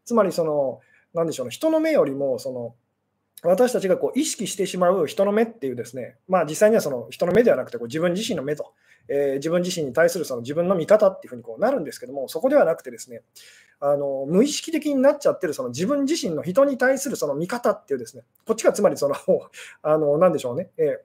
[0.10, 0.82] つまりその、
[1.14, 2.76] なんでしょうね、人の目よりもその
[3.44, 8.74] 私たちがこう意識してしまう人の目っていうですね、まあ、実際にはその人の目ではなくてこう自分自身の目と
[9.10, 13.22] えー、自分自身に対するその自分の見方っていうふうにこうなるんですけども、そこではなくてですね、
[13.82, 19.16] あの無意識的になっちゃってるその自分自身の人に対するその見方っていうですね、こっちがつまりその、
[19.82, 21.04] あのなんでしょうね、え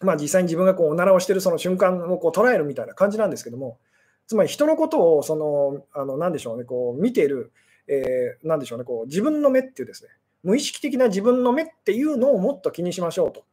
[0.00, 3.78] ー、まあ、実際に自分がこうおならをしてるその瞬間をこう捉えるみたいな感じなんですけども、
[4.26, 7.52] つまり人のことをその、あのなんでしょうね、こう見ている、
[7.88, 10.10] えー、でしょうね、こう自分の目っていうですね、
[10.42, 13.40] 無意識的な自分の目っていうのをもっと気にしましょうと。
[13.40, 13.44] っ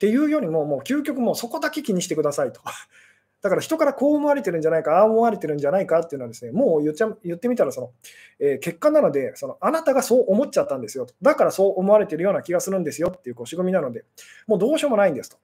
[0.00, 2.60] ていうよりも、もう究極もうそこだけ気にしてくださいと。
[3.42, 7.92] だから人からこう思われてるんじゃないか、ああ思われてるんじゃないかっていうのはですね、もう言っちゃ言ってみたらその、
[8.38, 11.14] えー、結果なのでその、あなたがそう思っちゃったんですよと。
[11.22, 14.04] だからそう思われてるような気がするんですよっていうこう仕組みなので、
[14.46, 15.36] もうどうしようもないんですと。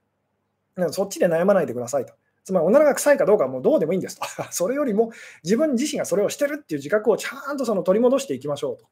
[0.92, 2.14] そっちで悩まないでくださいと。
[2.46, 4.24] つまり、おならが臭いかどうかはもうどうでもいいんですと。
[4.54, 5.10] それよりも
[5.42, 8.86] 自分自身がそれをしてるっていう自覚をちゃんとその取り戻していきましょうと。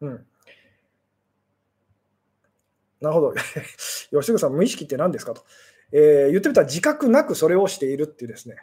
[0.00, 0.26] うん。
[3.02, 3.34] なるほど。
[4.10, 5.42] 吉純さん、無意識って何ですかと。
[5.92, 8.56] えー、言ってみたら自覚なくそれをしているっていうですね。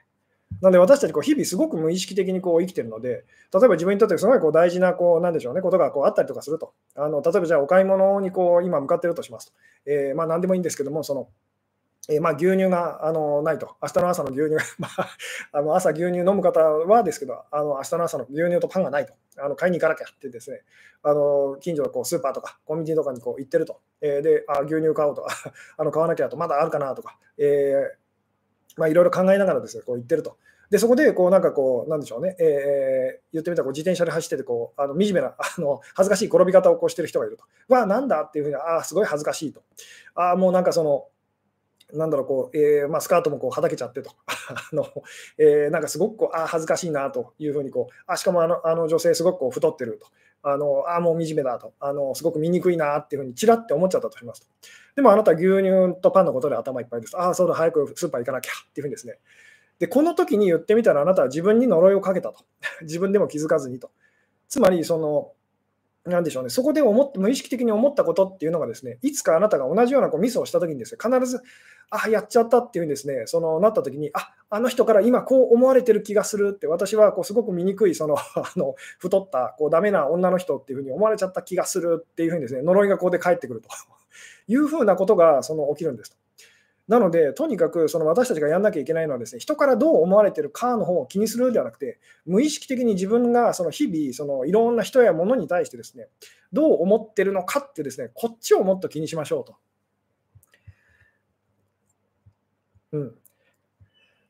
[0.59, 6.73] なので私たちこう日々すごく無意識的にこう生きてるので、例えば自分にとってすごいこう大事なこうなんでしょうねことがこうあったりとかすると。
[6.95, 9.53] あの例えばじゃあお買い物にこう今向かってるとしますと。
[9.85, 11.29] えー、まあ何でもいいんですけども、その
[12.09, 15.09] えー、まあ、牛乳があのないと、明日の朝の牛乳、 まあ、
[15.51, 20.63] あの朝牛乳飲む方はですけど、あの明日の朝の牛乳とパンがないと、あの買いに行かなきゃってですね、
[21.03, 25.25] あの近所のこうスーパーとかコンビニとかにこう行ってると、えー、であ牛乳買おうと、
[25.77, 30.37] あの買わなきゃと、まだあるかなとか、えー、まあ、いろいろ考えながらですね、こう行ってると。
[30.69, 37.43] で、そこで、こう、なんかこう、なんでしょうね、えー、言ってみたら自転車で走ってて、こう、あの惨めな、あの恥ずかしい転び方をこうしてる人がいると。
[37.73, 39.63] わあ、なんだっていうふうに、ああ、すごい恥ずかしいと。
[40.13, 41.07] ああ、もうなんかその、
[41.93, 44.87] なんだろう、こう、えー、まあ、スカートもこうはだけちゃってと、 あの
[45.37, 50.07] えー、なんかすごくこう、あ恥ずかしいなというふうにこう、あしかもあのあの女性、すごくこう太ってると、
[50.43, 54.47] あのあもう惨めだとあの、すごく醜いなっていうふうにちらって思っちゃったとしますと。
[54.95, 57.17] でもあなたは牛乳とパンのことで頭いっぱいです。
[57.17, 59.19] ああ、そうだ、早くスーパー行かなきゃっていうふうにですね。
[59.79, 62.43] で、この時に言ってみたら、あなたは自分に呪いをかけたと。
[62.83, 63.91] 自分でも気づかずにと。
[64.49, 65.31] つまり、その、
[66.09, 71.41] なんでしょうね、そこで思って無意識的に思ったことっていうのがですね、いつかあなたが同じようなこうミスをしたときにですね、必ず、
[71.89, 83.69] あ、やっちゃったっていうふうにですね、そのなったときに、あ、あの人から今こう思われてる気がするって、私はこうすごく醜い、その、 あの太った、こうダメな女の人っていうふうに思われちゃった気がするっていうふうにですね、呪いがここで返ってくると
[84.47, 86.18] いうふうなことがその起きるんですと。
[86.89, 96.07] なので、とにかくその私たちがやんなきゃいけないのはですね、人からどう思われてるかの方を気にするのではなくて、無意識的に自分がその日々、そのいろんな人や物に対してですね、
[96.51, 99.57] どう思ってるのかってですね、こっちをもっと気にしましょうと。
[102.93, 103.15] うん。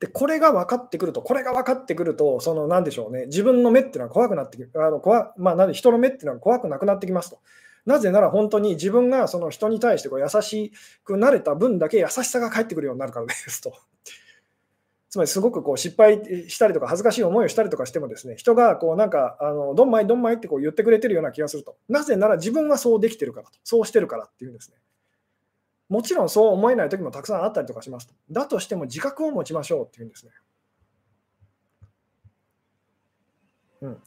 [0.01, 7.39] で、これが分かってくると、これが分かってくると、その何でしょうね、自分の目っていうのは怖くなってくる、あの怖まあ、なんで人の目っていうのは怖くなくなってきますと。
[7.85, 10.71] なぜなら本当に自分がその人に対してこう優し
[11.03, 13.73] くなれた分だけ優しさが返ってくるようになるからですと。
[15.09, 21.77] つまりすごくこう失敗したりとか恥ずかしい思いをしたりとかしてもですね人がこうなんかあのどんまいどんまいってこう言ってくれてるような気がすると。
[21.87, 24.77] なぜなら自分はそうできてるからとそうしてるからっていうんですね。
[25.89, 28.13] もちろんそう思えない時もたくさんあったりとかしますと。
[28.29, 30.31] だとしても自覚を持ちましょうっていうんですね。
[33.81, 34.03] うん。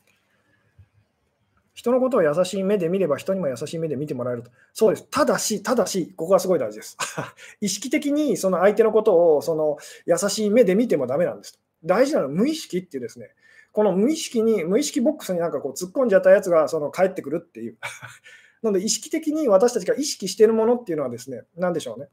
[1.82, 4.52] 人のことを優しい目で見れば人にも優しい目で見てもらえると。
[4.72, 5.08] そうです。
[5.10, 6.96] ただし、ただし、ここがすごい大事です。
[7.60, 11.60] 意識的にその相手のことをその優しい目で見てもダメなんです。
[11.84, 13.30] 大事なのは無意識っていうですね、
[13.72, 17.76] この無意識に、無意識ボックスになんかこう突っ込んじゃったやつがその帰ってくるっていう。
[18.62, 22.06] なので意識的に私たちが意識しているものっていうのはですね、何でしょうね。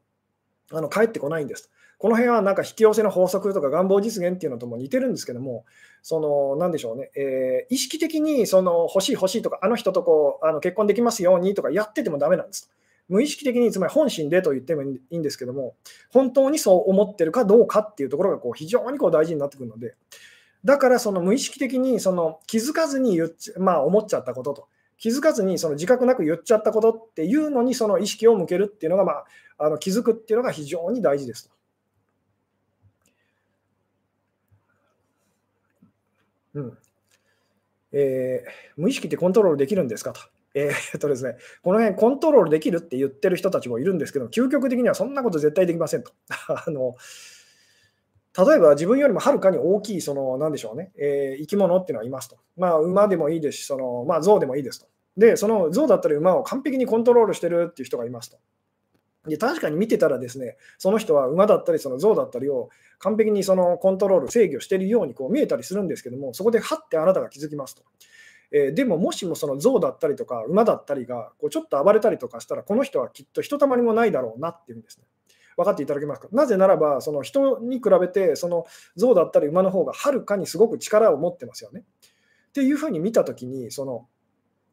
[0.72, 1.70] あの帰ってこないんです。
[2.00, 5.66] この辺はなんか引き寄せの法則とか願望実現っていうのとも似てるんですけども、
[6.02, 12.72] その、なんでしょうね、えー、意識的にその欲しい欲しいとか、あの人とこうあの結婚できますようにとかやっててもダメなんです。
[13.10, 15.76] 無意識的に、つまり本心でと言ってもいいんですけども、
[16.10, 19.96] 本当にそう思ってるかどうかっていうところがこう非常にこう大事になってくるので、
[20.64, 29.26] だからその無意識的にその気づかずに言っ、まあ、思っちゃったことと、気づかずにその自覚なく言っちゃったことっていうのにその意識を向けるっていうのが、まあ、
[29.58, 31.59] あの気づくっていうのが非常に大事ですと。
[36.56, 36.78] うん
[37.92, 40.22] えー、無意識ってコントロールできるんですかと。
[40.56, 46.12] えー、っとですね、この辺コントロールできるって言ってる人たちもいるんですけど、究極的にはそんなこと絶対できませんと。
[46.48, 46.96] あの
[48.38, 52.38] 例えば自分よりもはるかに大きい、その、なんでしょうね、えー、生き物っていうのはいますと。
[52.58, 54.88] まあ、馬でもいいですし、その、まあ、象でもいいですと。
[55.18, 58.38] で、その象だったり馬を完璧にコントロールしてるっていう人がいますと。
[59.28, 67.84] で確かに見てたらですね、その人は馬だったり、その象だったりを完璧にそのコントロール、制御しているようにこう見えたりするんですけども、そこではってあなたが気づきますと。
[68.52, 75.06] えー、でも、もしもその象だったりとか馬だったりがこうちょっと暴れたりとかしたら、この人はきっとひとたまりもないだろうなっていうんですね。
[75.58, 76.30] 分かっていただけますか？
[76.32, 81.84] なぜならば、その人に比べて、その象だったり馬の方がはるかにすごく力を持ってますよね。
[82.50, 84.08] っていうふうに見たときに、その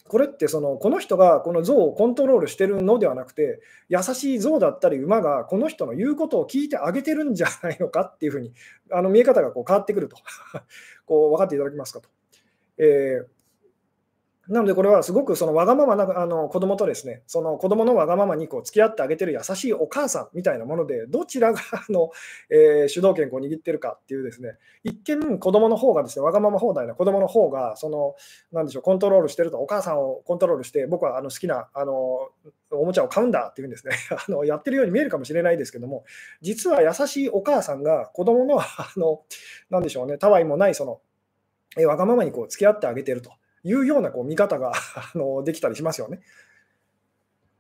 [0.09, 8.53] これってそのこの人がこの像をコントロールしてるのではなくて、優しい像だったり馬がこの人の言うことを聞いてあげてるんじゃないのかっていうふうに
[8.93, 10.17] あの見え方がこう変わってくると
[11.07, 12.09] こう分かっていただけますかと。
[12.79, 13.36] えー
[14.49, 22.11] なので、これはすごくそのわがままなあの子供とですね、その子供のわがままにこう付き合ってあげてる優しいお母さんみたいなもので、どちらがあの、
[22.51, 28.15] えー、主導権を握ってるかっていうですね、一見、子供の方がですね、わがまま放題な子供の方が、その、
[28.53, 32.31] なんでしょう、コントロールしてると、お母さんをコントロールして、僕はあの好きなあの
[32.71, 36.05] おもちゃを買うんだっていうんですね あの、やってるように見えるかもしれないですけども、
[36.41, 39.23] 実は優しいお母さんが子供の、あの、
[39.71, 41.01] なんでしょうね、たわいもないその、
[41.79, 43.33] えわがままにこう付き合ってあげてると。
[43.67, 44.73] いうようなこう見方が
[45.15, 46.21] あのできたりしますよね。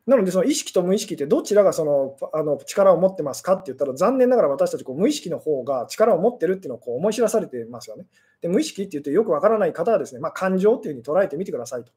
[0.06, 8.06] なので、その意識と無意識ってどちらがそのあの力を持ってますかって言ったら、残念ながら私たちこう無意識の方が力を持ってるっていうのをこう思い知らされてますよね。
[8.40, 11.92] で無意識って言ってよくわからない方はですね、まあ、感情っていうふうに捉えてみてくださいと。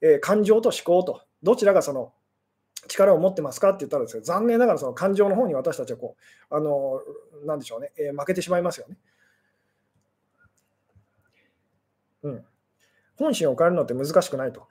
[0.00, 2.14] えー、感情と思考と、どちらがその
[2.88, 6.16] 力を持ってますかって言ったらですね、残念ながらその感情の方に私たちはこ
[6.50, 7.02] う、あの
[7.44, 8.96] なんでしょうね、え、負けてしまいますよね。
[12.22, 12.44] うん。
[13.16, 14.66] 本心を変えるのって難しくないと。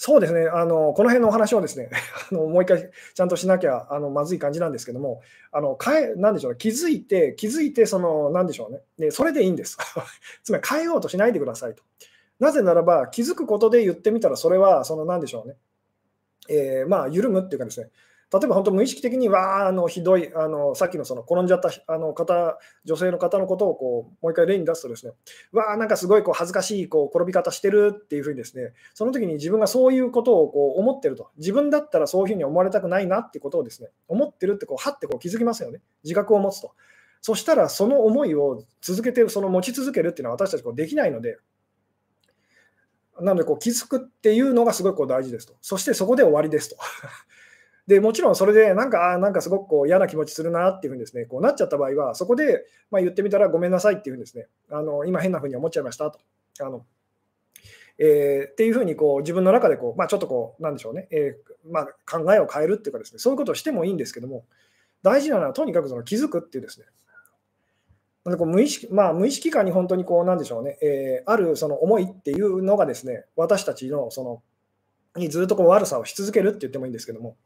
[0.00, 1.90] そうですね、あのこの辺のお話をですね
[2.30, 9.76] あのもう一回ちゃんとしなきゃあのまずい感じなんですけども、あの変えなんでしょう、ね、気づいて、気づいて、そのなんでしょうねで、それでいいんです。
[10.44, 11.82] つまり変えようとしないでくださいと。
[12.38, 15.56] なぜならば、気づくことで言ってみたら、それは、そのなんでしょうね、
[16.48, 17.90] えー、まあ、緩むっていうかですね、
[18.30, 25.12] 例えば本当無意識的に、わあ、のひどいあの、さっきのその転んじゃったあの方、女性の方のことをこうもう一回例に出すとですね、
[25.52, 36.72] わあ、なんかすごいこう恥ずかしいこう転び方してるっていうふうにですね、その時に自分がそういうことをこう思ってると、自分だったらそういうふうに思われたくないなってことをですね、思ってるってこう、はってこう気づきますよね、自覚を持つと。
[37.22, 41.38] そしたら、その思いを続けて、その持ち続けるっていうのは私たちこうできないので、
[43.20, 45.54] なのでこう気づくっていうのがすごいこう大事ですと。
[45.60, 46.76] そしてそこで終わりですと。
[47.88, 56.20] でもちろんそれでなんか、なんかすごくこう嫌な気持ちするなっていうふうにですね、こうなっちゃった場合は、そこでまあ言ってみたらごめんなさいっていうふうにですね、あの今変なふうに思っちゃいましたと。
[56.60, 56.84] あの
[57.98, 64.44] えー、っていうふうにこう自分の中でこう、まあ、ちょっとこう、なんでしょうね、えー、まあ、考えを変えるっていうかですね、そういうことをしてもいいんですけども、
[65.02, 66.86] 大事なのはとにかくその気づくっていうですね、
[68.24, 74.42] なんでこう無意識まあ、無意識化に本当にこう、なんでしょうね、えー、あるその思いっていうのがですね、私たちのその
[75.16, 77.36] にずっとこう悪さをし続けるって言ってもいいんですけども、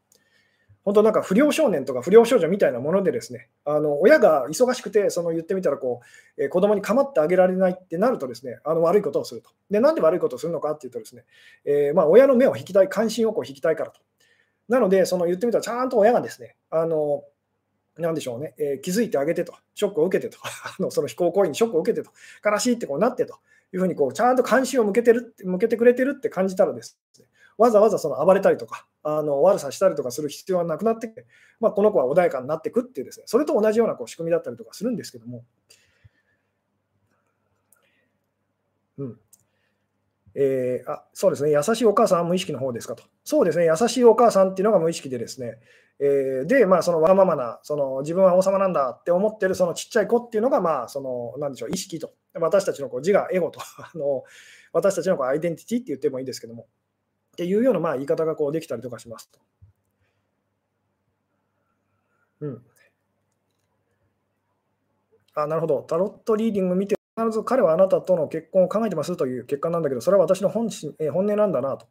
[0.83, 6.01] 本当なんか不良少年とか不良少女みたいなものでですね、あの親が忙しくて、その言ってみたらこ
[6.37, 9.49] う、えー、子供に構ってあげられないってなるとですね、あの悪いことをすると。
[9.71, 11.23] で、なんで悪いことをするのかっていうとですね、
[11.65, 14.01] えー、まあ、親の目を引きたい、関心をこう引きたいからと。
[14.67, 17.23] なので、その言ってみたらちゃんと親がですね、あの
[17.97, 22.11] なんでしょうね、えー、気づいてあげてと、ショックを受けてと、 あのその非行行為にショックを受けてと、
[22.43, 23.35] 悲しいってこうなってと
[23.73, 27.22] いうふうにこうちゃんと関心を向けてる向けてくれてるって感じたらですね、
[27.57, 31.25] わざわざその暴れたりとか、あの悪さしたりとかする必要はなくなって、
[31.59, 35.43] まあ、この子は穏やかになっていくっていうですね、それと同じようなこう仕組みだったりとかするんですけども、
[38.97, 39.19] うん。
[40.35, 43.03] えー、あそうですね、優しいお母さんは無意識の方ですかと。
[43.23, 45.59] そうですね、優しいお母さんっていうのが無意識でですね、
[45.99, 54.23] えー、で、まあ、そのわがままな、その自分は王様なんだって思ってるそのちっちゃい子っていうのが、まあ、その、なんでしょう、意識と、私たちのこう自我、エゴと、あの
[54.71, 56.67] 私たちのこうアイデンティティって言ってもいいですけども、
[57.33, 59.39] っていうようなまあ言い方がこうできたりとかしますと。
[62.41, 62.61] うん。
[65.35, 65.81] あ、なるほど。
[65.83, 71.87] タロットリーディング見て、必ず彼はあなたとの結婚を考えてますという結果なんだけど、それは私の本心え本音なんだなと。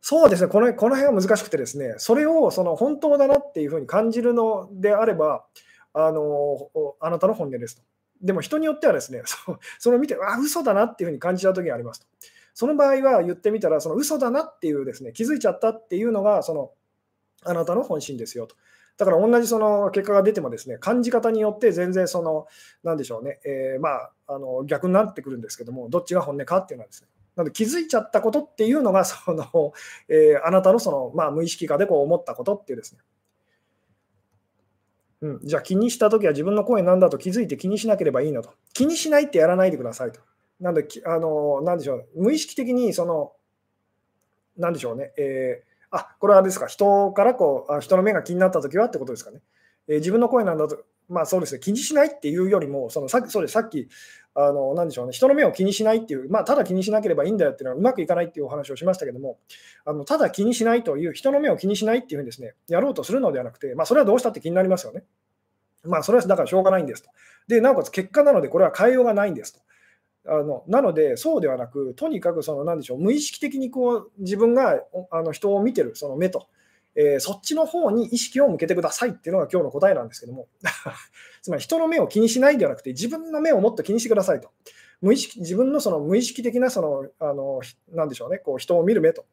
[0.00, 5.44] そうですねこの、この辺は難しくてですね、それをその本当だなっていうふうに感じるのであれば、
[5.94, 6.68] あの
[7.00, 7.82] あなたの本音ですと。
[8.20, 9.36] でも人によってはですね、そ
[9.78, 12.06] それを見て、あ、嘘だなっていうふうに感じた時がありますと。
[12.54, 16.72] その場合は言ってみたら、その嘘だなっていうですね、気づいちゃったっていうのが、その
[17.44, 18.56] あなたの本心ですよと。
[18.98, 22.46] だから同じその結果が出てもですね、感じ方によって全然その、
[22.82, 29.72] なんでしょうね、えー、まあ、あの逆になってくるんですけども、どっちが本音かっていうのはですね、なので気づいちゃったことっていうのが、その
[30.08, 33.00] えー、あなたのその、まあ、無意識化でこう思ったことっていうですね、
[35.22, 38.52] うん、じゃあ気にしたときは自分の声なんだと気づいて気にしなければいいのと。
[38.74, 40.20] 気にしないってやらないでくださいと。
[40.62, 43.32] なんで、あの、なんでしょう、無意識的に、その、
[44.56, 49.40] なんでしょうね、えー、あ、これはあれですか、人からこう、あ人の目が気になったときはってことですかね。
[49.88, 53.88] えー、自分の声なんだと、まあそうですね、気にしないっていうよりも、そのさっきそうですさっき
[54.34, 59.38] あの、なんでしょうね、人の目を気にしないっていう、まあ、ただ気にしなければいいんだよっていうのはうまくいかないっていうお話をしましたけども、
[59.84, 65.02] あのただ気にしないという、人の目を気にしないっていうふうにですね、やろうとするのではなくて、まあ、それはどうしたって気になりますよね。
[65.84, 67.10] まあ、それはだからしょうがないんですと。
[67.48, 69.60] で、なおかつ結果なので、これは変えようがないんですと。
[70.26, 76.46] あのなので、そうではなく、とにかくその、なんでしょう、無意識的にこう自分があの人を見てるその目と、
[76.94, 80.48] えー、そっちの方に意識を向けてくださいっていうのが今日の答えなんですけども、
[81.42, 84.50] つまり人の目を気にしないではなくて、自分の目をもっと気にしてくださいと。
[85.00, 87.60] 無意識自分のその無意識的なそのあの
[87.90, 89.24] なでしょうね、こう人を見る目と。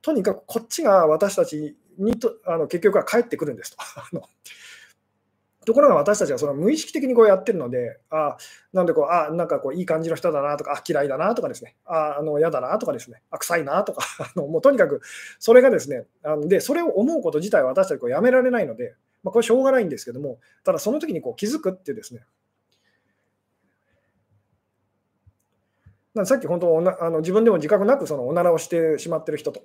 [0.00, 3.78] とにかくこっちが私たちにとあの結局は返ってくるんですと。
[5.64, 8.36] ところが私たちはその無意識的にこうやってるので、あ
[8.72, 14.02] なんでこう、あなんかこういい感じの人だなとか、あ嫌いだなとかですね、ああの嫌だなとかですね、あ臭いなとか。
[14.18, 15.00] あの、もうとにかく
[15.38, 22.22] それがですね、あのでそれを思うこと自体は私たちこうやめられないので、まあ、これしょうがないんですけども、ただその時にこう気づくってですね、
[26.24, 29.62] さっき本当おなあの自分でも自覚なくそのおならをしてしまってる人と。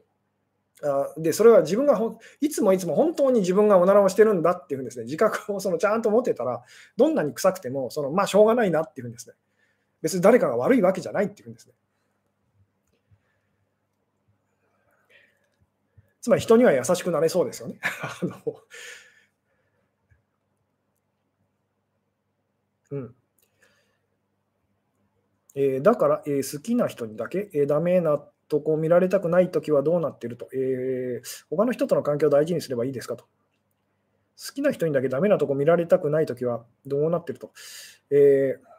[1.18, 2.00] でそれは自分が
[2.40, 6.62] いつもいつも本当に自分がおならをしてるんだっていうふうにですね自覚をそのちゃんと持ってたら
[6.98, 9.36] どんなに臭くてもそのまあしょうがないなっていうふうにですね
[10.04, 11.74] 別に誰かが悪いわけじゃないっていうふうにですね
[16.22, 17.80] つまり人には優しくなれそうですよね。
[18.04, 18.36] あの
[22.92, 23.16] うん
[25.56, 33.26] えー、だから、えー、好きな人にだけ、えー、ダメなとこう見られたくないときはどうなってると、えー、他の人との関係を大事にすればいいですかと。
[34.40, 37.52] 好きな人にだけダメなとこ見られたくないときはどうなっていると。
[38.12, 38.78] えー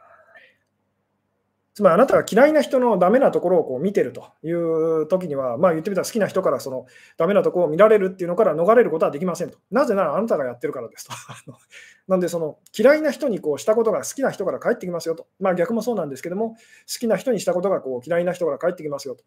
[1.79, 9.59] つまりあなたが嫌いな人のダメなところをこう見てるという時には、まあ、言ってみたら好きな人からそのダメなところを見られるっていうのから逃れることはできませんと。
[9.71, 11.12] なぜならあなたがやってるからですと。
[12.09, 15.29] なんでその嫌いな人にこうしたことが好きな人から返ってきますよと。
[15.39, 16.57] まあ逆もそうなんですけども、好
[16.99, 19.23] きな人にしたことがこう嫌いな人から返ってきますよと。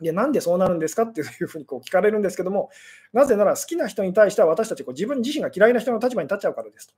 [0.00, 2.70] いや、なんでそうなるんですかっていうふうにこう聞かれるんですけども、
[3.12, 6.94] なぜなら好きな人に対しては私たちこう自分自身が嫌いな人の立場に立っちゃうからですと。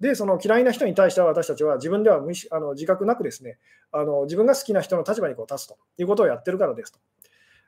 [0.00, 3.58] で、その嫌いな人に対しては私たちは自分では無あの自覚なくですね
[3.92, 6.98] あの、自分が好きな人の立場にこう立つということをやってるからですと。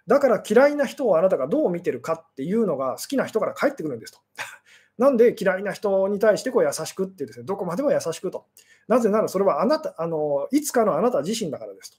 [0.07, 4.21] だから嫌いな人をあなたがどう見てるかっていうのが好きな人から返ってくるんですと。
[4.99, 8.47] なんで嫌いな人に対してこう優しくってですね、どこまでも優しくと。
[8.87, 11.99] なぜならそれはあなた、あのいつかのあなた自身だからですと。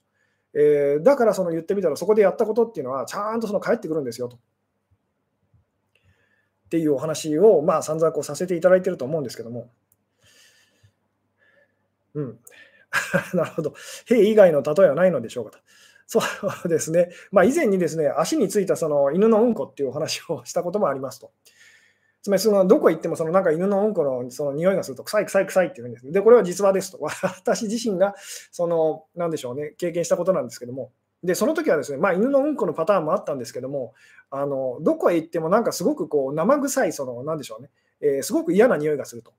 [0.54, 4.36] えー、だからその言ってみたらそこでやったことっていうのはちゃんとその返ってくるんですよと。
[4.36, 4.38] っ
[6.70, 9.70] ていうお話をまあ散々こうさせていただいてると思うんですけども。
[12.14, 12.38] うん。
[13.34, 13.74] なるほど。
[14.06, 15.58] 兵以外の例えはないのでしょうかと。
[16.06, 16.20] そ
[16.64, 17.10] うですね。
[17.30, 21.32] まあ、以前にですね、足についたその犬のうんこっていうお話をしたこともありますと。
[22.22, 26.10] つまり、そのどこ行ってもそのなんか犬のうんこのその匂いがすると、臭い臭い臭いっていうんです。
[26.10, 26.98] で、これは実話ですと。
[27.02, 28.14] 私自身が、
[28.52, 30.92] その、なんでしょうね、経験したことなんですけども。
[31.24, 33.94] で、その時はですね、まあ、犬のうんこのパターンもあったんですけども、
[34.30, 37.70] あのどこへ行ってもなんかすごくこう生臭い、その、なんでしょうね、
[38.00, 39.32] えー、すごく嫌な匂いがすると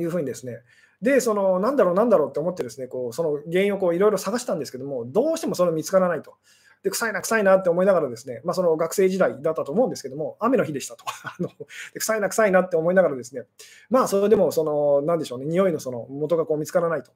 [0.00, 0.60] いうふうにですね、
[1.02, 6.34] で、その、なんだろう、なんだろうって思ってですね、こう、その原因をこういろいろ探したんですけども、どうしてもそれ見つからないと。
[6.82, 11.04] で、臭いな、臭いなって思いながらですね、まあ、その学生時代だったと思うんですけども、雨の日でしたと。
[11.24, 13.44] あので臭いな、臭いなって思いながらですね、
[13.90, 17.12] まあ、それでも、その、なんでしょうね、匂いのその元がこう見つからないと。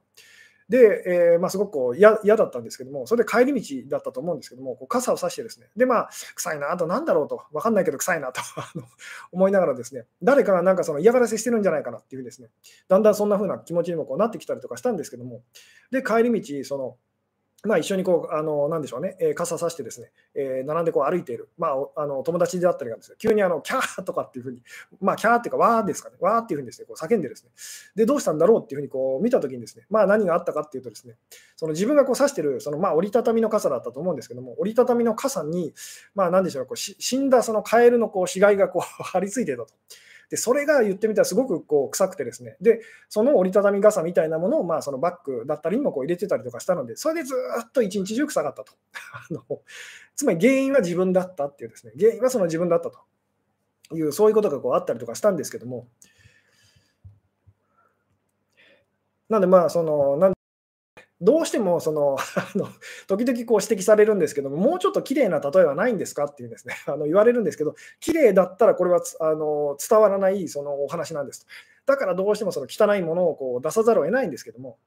[0.69, 8.41] で、えー、まあ、すごくこう嫌だったんですけども、それで帰り道だったと思うんですけども、こう傘を差してですね、で、まあ、臭いな、あとなんだろうと、分かんないけど臭いなと
[9.31, 12.49] 思いながらですね、誰かがなんかその嫌がらせしてるんじゃないかなっていうですね、
[12.87, 15.43] だんだんそんな風な気持ちにもこうなってきたりとかしたんですけども、
[15.91, 16.97] で、帰り道、その、
[17.65, 24.59] まあ、一緒にこう、あの、なんでしょうね、えー、傘さしてですね、えー、並んでこう歩いている、まあ、あの友達であったりがですね、急にあの、キャーとかっていうふうに、
[24.99, 27.51] まあ、キャーっていうか、わーですかね、わーっていうふうにですね、こう叫んでですね、
[27.95, 31.15] で、どうしたんだろうっていうふうにこう見たときにですね、まあ、何があったかっていうとですね、
[31.55, 35.73] その自分がこう差してる、そのまあ、折りたたみの傘だったと思うんですけども、折りたたみの傘に、
[36.15, 39.73] まあ、なんでしょう、こう死んだそのカエルのこう死骸がこう 張り付いてたと。
[40.29, 47.33] でそれが言ってみたらすごくこう臭くてですね、で、その折りたたみ傘みたいなものをまあそのバッグだったりにもこう入れてたりとかしたので、それでず
[47.65, 48.73] っと一日中臭かったと。
[49.13, 49.61] あの
[50.15, 52.99] つまり原因は自分だったっていうですね、原因はその自分だったと
[53.95, 55.87] いう、そういうことがこうあったりとかしたんですけども、
[59.29, 60.32] なんでまあ、その、なん
[61.21, 62.17] どうしてもその
[63.07, 71.45] 時々こう指摘されるんですけども、もうちょっと綺麗な例えはないんですかっていうですね あの言われるんですけど、綺麗だったらこれはあの伝わらないそのお話なんです。
[71.85, 74.77] だからどうしてもその汚いものをこう出さざるを得ないんですけども、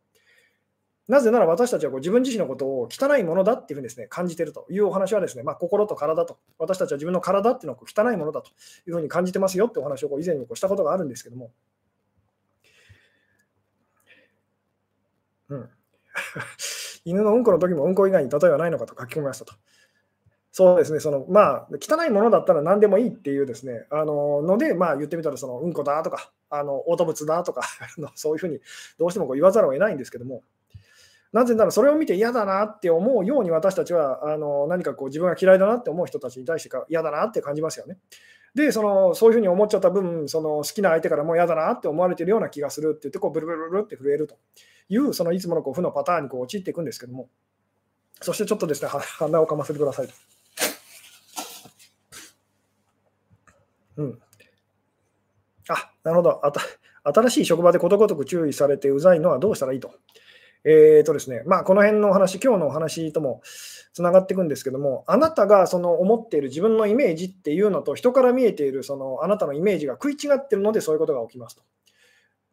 [1.09, 8.51] なぜなら私たちはこう自分自身のことを汚いものだっていうふうにです、ね、感じているというお話はですね、まあ、心と体と、私たちは自分の体っていうのはこう汚いものだと
[8.89, 11.53] いうふうに感じてますよってお話をこう以前にこうしたことがあるんですけども、
[15.49, 15.71] うん、
[17.05, 19.55] 犬のうんこの時もうんこ以外に例えはないのかと書き込みましたと。
[20.53, 27.61] そうですね、そのまあ、汚いものだったら何でもいいっていうですね、あのので、まあ、言ってみたら、そのうんこだとか、あの嘔吐物だとか
[28.17, 28.61] そういうふうに
[28.99, 30.45] どうしてもこう言わざるを得ないんですけども、
[31.31, 37.99] なぜならそれを見て嫌だなって思うように私たちはあの何かこう自分が嫌いだなって思う人たちに対してか嫌だなって感じますよね。
[38.57, 44.39] でその、そういうふうに思っちゃった分、その好きな相手からもう嫌だなって思われてるような気がするって言って、こうブルブルブルって震えると
[44.89, 47.29] いう、そのいつものこう負のパターンにこう陥っていくんですけども、
[48.23, 50.15] そしてちょっとですね、鼻をかませてくださいと。
[53.99, 54.19] うん。
[55.69, 56.41] あ、なるほど。
[56.43, 56.63] あた
[57.05, 59.93] 新しい職場でことごとく注意されてうざいのはどうしたらいいと。
[60.65, 63.41] えーとですねまあ、この辺のお話、今日のお話とも
[63.93, 71.63] つながっていくんですけども、あなたがその思っている自分のイメージっていうのと、人から見えているそのあなたのイメージが食い違ってるので、そういうことが起きますと。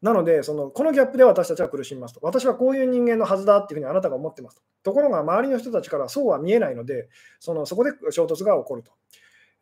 [0.01, 2.19] なので、そのこのギャップで私たちは苦しみますと。
[2.23, 4.61] 私はこういう人間のはずだっていうふうにあなたが思ってますと。
[4.83, 7.07] ところが、周りの人たちからそうは見えないので、
[7.39, 8.91] そのそこで衝突が起こると。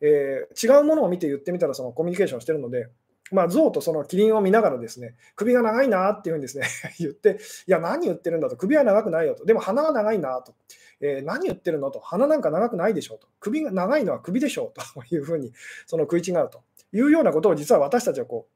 [0.00, 2.88] えー、違うものを見て言ってみたら、そのコミュニケーションしてるので、
[3.30, 6.66] まあ、象とそのキリンを見ながらですね、首が長いなっていうふうにですね
[6.98, 10.54] 言って、いや、何言ってるんだと、首は長くないよと、でも鼻は長いなと、
[11.00, 14.82] えー、何言ってるのと、鼻なんか長くないでしょうと、首が長いのは首でしょうと
[15.14, 15.52] いうふうに
[15.86, 16.62] その食い違うと。
[16.92, 18.46] いうようなことを実は私たちはこ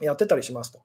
[0.00, 0.80] うやってたりしますと。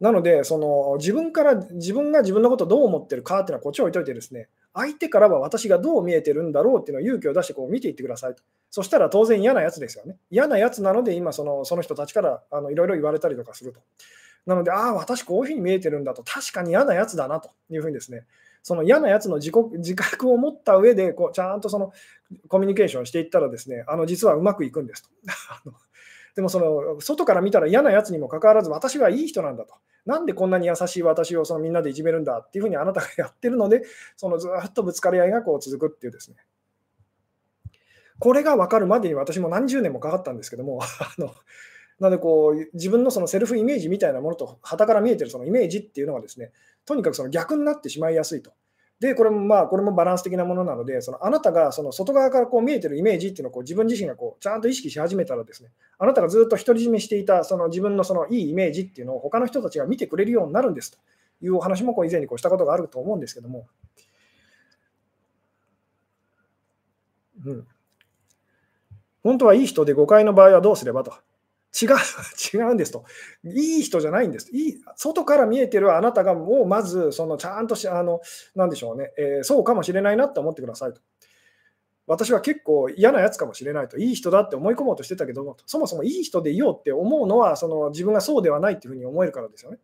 [0.00, 8.42] なので、その自分から自分が自分のことをどう思ってるかっていうのはこっちを置いといてですね、相手からは私がどう見えてるんだろうっていうのを勇気を出してこう見ていってくださいと。
[8.70, 10.16] そしたら当然嫌なやつですよね。
[10.30, 13.80] 嫌なやつなので今そのその人たちからあのいろいろ言われたりとかすると。
[14.46, 18.24] なので、ああ、私こういうふうに見えてるんだと、確かに嫌なやつだなというふうにですね、
[18.62, 21.92] その嫌なやつの自己自覚を持った上でこうちゃんとその
[22.46, 25.10] コミュニケーションしていったらですね、あの実はうまくいくんですと。
[26.34, 29.74] でもその外から見たら嫌なやつにもかかわらず私はいい人なんだと。
[30.06, 33.82] なんでこんなに優しい私をそのみんなでいじめるんだっていうふうにあなたがやってるので、
[34.16, 36.38] そのずっとぶつかり合いがこう続くっていうですね。
[38.18, 41.34] これが分かるまでに私も何十年もかかったんですけども、 あの
[41.98, 46.52] なのでこう自分のそのセルフイメージみたいなものと、旗から見えてるそのイメージっていうのがですね、
[46.84, 48.52] とにかくその逆になってしまいやすいと。
[49.02, 60.98] で、これもまあ、これもバランス的なものなので、そのあなたがその外側からこう見えてるイメージっていうのをこう自分自身がこうちゃんと意識し始めたらですね、あなたがずっと独り占めしていたその自分のそのいいイメージっていうのを他の人たちが見てくれるようになるんですと
[61.44, 63.66] いうお話もこう以前にこうしたことがあると思うんですけども。
[67.44, 67.66] うん、
[69.24, 71.12] 本当はいい人で誤解の場合はどうすればと。
[71.80, 71.88] 違う、
[72.54, 73.04] 違うんですと。
[73.44, 74.50] いい人じゃないんです。
[74.52, 78.20] いい外から見えてるあなたが、もうまず、そのちゃんとし、あの、
[78.54, 81.00] なんでしょうね、えー、そうかもしれないなって思ってくださいと。
[82.06, 89.78] 私は結構嫌なやつかもしれないと、いい人だって思い込もうとしてたけども、そもそもいい人でいようって思うのは、その自分がそうではないっていうふうに思えるからですよね。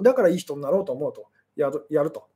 [0.00, 2.28] だからいい人になろうと思うと、やるやると。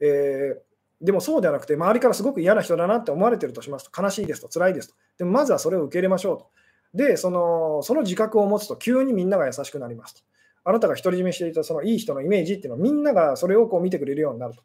[0.00, 0.68] えー
[1.00, 4.94] でもそうではなくて、周りからすごく嫌な人だなって思われてるとしますと、悲しいですと、辛いですと。
[5.18, 6.50] でもまずはそれを受け入れましょうと。
[6.94, 10.22] で、そのその自覚を持つと急にみんなが優しくなりますと。
[10.64, 14.62] あなたが独り占めしていたそのいい人のイメージっていうのはみんながそれをこう見てくれるようになると。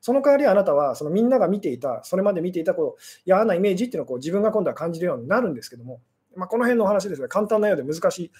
[0.00, 6.00] その代わりあなたはそのみんなが見ていた、それまで見ていたこう嫌なイメージっていうのをこう自分が今度は感じるようになるんですけども、
[6.36, 8.30] まあ、この辺のお話ですね、簡単なようで難しい、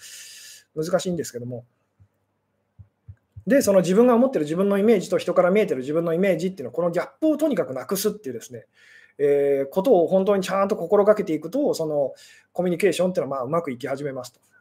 [0.75, 1.65] 難しいんですけども。
[3.47, 8.65] で、その自分が思ってる自分のイメージと人から見えてる自分のイメージっていうのを、このギャップをとにかくなくすっていうですね、
[9.17, 12.13] えー、ことを本当にちゃんと心がけていくと、その
[12.53, 14.39] コミュニケーションっていうのはまあうまくいき始めますと。
[14.39, 14.51] だか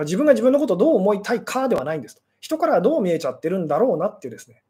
[0.00, 2.22] ら自分が自分のことをどう思いたいかではないんですと。
[2.40, 4.62] 人からはどう見えちゃってるんだろうなってですね。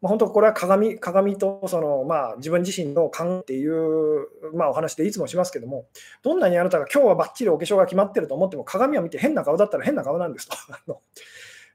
[0.00, 5.86] まあ、本当これは鏡鏡とその、まあ、自分自身の勘っていう、まあ、お話でいつもしますけども、
[6.22, 10.56] どんなにあなたが今日はばっちりお化粧が決まってると思っても、鏡を見て変な顔だったら変な顔なんですと。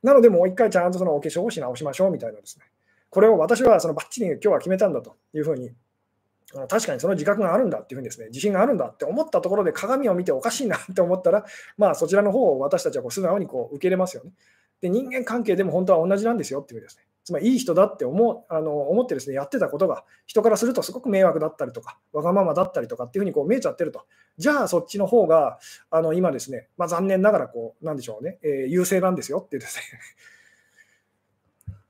[0.02, 2.66] なので、もう一回ちゃんとそのお化粧をし直しましょうみたいなですね。
[3.16, 5.72] これを私はそのバッチリ今日は決めたんだというふうに
[6.68, 11.46] 確かにその自覚があるんだっていうふうにですね、自信があるんだって思ったところで鏡を見ておかしいなって思ったら、
[11.78, 14.32] まあそちらの方を私たちはこう素直にこう受け入れますよね。
[14.82, 17.04] で、人間関係でも本当は同じなんですよっていうですね。
[17.24, 24.06] つまりいい人だって思あの思ってですね、やってたことが人からするとすごく迷惑だったりとか、わがままだったりとかっていうふうにこう見えちゃってると。
[24.38, 25.58] じゃあそっちの方が
[25.90, 29.84] あの今ですね、まあ、残念ながらこう、なんでしょうね、えー、優勢なんですよっていうですね。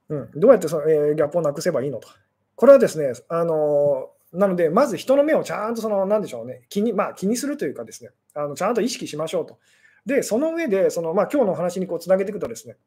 [0.10, 2.08] うん、どうやってその、えー、ギャップをなくせばいいのと。
[2.56, 9.58] これはですね、あのなので、まず人の目をちゃんとその、なんでしょうね、気に,、まあ、気にするというかですね、あのちゃんと意識しましょうと。
[10.06, 12.78] で、その上で、そのまあ、今日のお話にこうつなげていくとですね、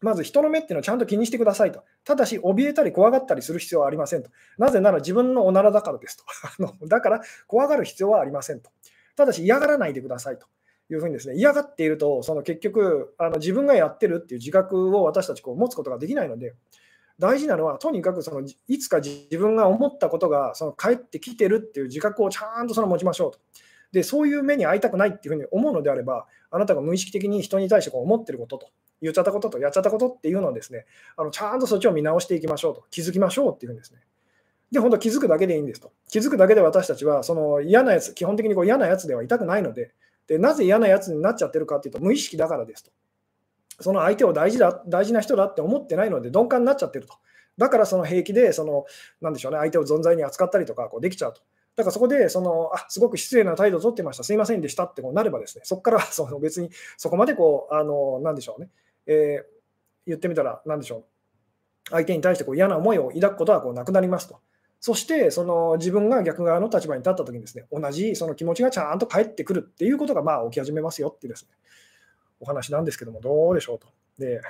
[0.00, 1.82] まず人の目っていうのをちゃんと気にしてくださいと。
[2.04, 4.30] ただし、怯えたり怖がったりする必要はありませんと。
[4.58, 6.24] なぜなら自分のおならだからですと。
[6.86, 8.70] だから、怖がる必要はありませんと。
[9.16, 10.46] ただし、嫌がらないでくださいと
[10.90, 16.54] いうふうにですね、嫌がっていると、その結局、あの自分がやってるっていう自覚を私たちこう持つことができないので、
[17.18, 23.38] 大事なのは、とにかくそのいつか自分が思ったことがその返ってきてるっていう自覚をちゃんとその持ちましょうと。
[23.92, 28.68] で、そういう目に遭いたくないっていうふうに思うのであれば、あなたが無意識的に人に対してこう思ってることと、
[29.00, 34.00] 言っちゃったこととやっちゃったことっていうのをですね、あのちゃんとそっちを見直していきましょうと、気づきましょうっていうんですね。
[34.70, 35.92] で、本当気づくだけでいいんですと。
[36.10, 39.92] 気づくだけで私たちは、その嫌なやつ、基本的にこう嫌なやつではいたくないので、
[40.26, 42.90] でなぜ嫌なやつになっちゃってるかっていうと、無意識だからですと。
[43.80, 47.14] その相手を大事だ大事な人だって思ってないので、鈍感になっちゃってると。
[47.58, 48.84] だからその平気で、その、
[49.20, 51.40] なんでしょうね、相手を存在に扱ったりとかこうできちゃうと。
[51.76, 58.70] だからそこで、その、あ、すごく失礼な態度を取ってました、すいませんでしたってこうなればですね、そこから その別にそこまでこう、あの、なんでしょうね、
[59.06, 59.44] えー、
[60.06, 61.04] 言ってみたら、なんでしょう、
[61.90, 64.40] 相手に対してこう嫌な思いを抱くことはこうなくなりますと。
[64.80, 71.50] そして、その自分が逆側の立場に立ったときにですね、同じその気持ちがちゃんと返ってくるっていうことがまあ起き始めますよっていうですね、
[72.40, 73.88] お話なんですけども、どうでしょうと。
[74.18, 74.40] で、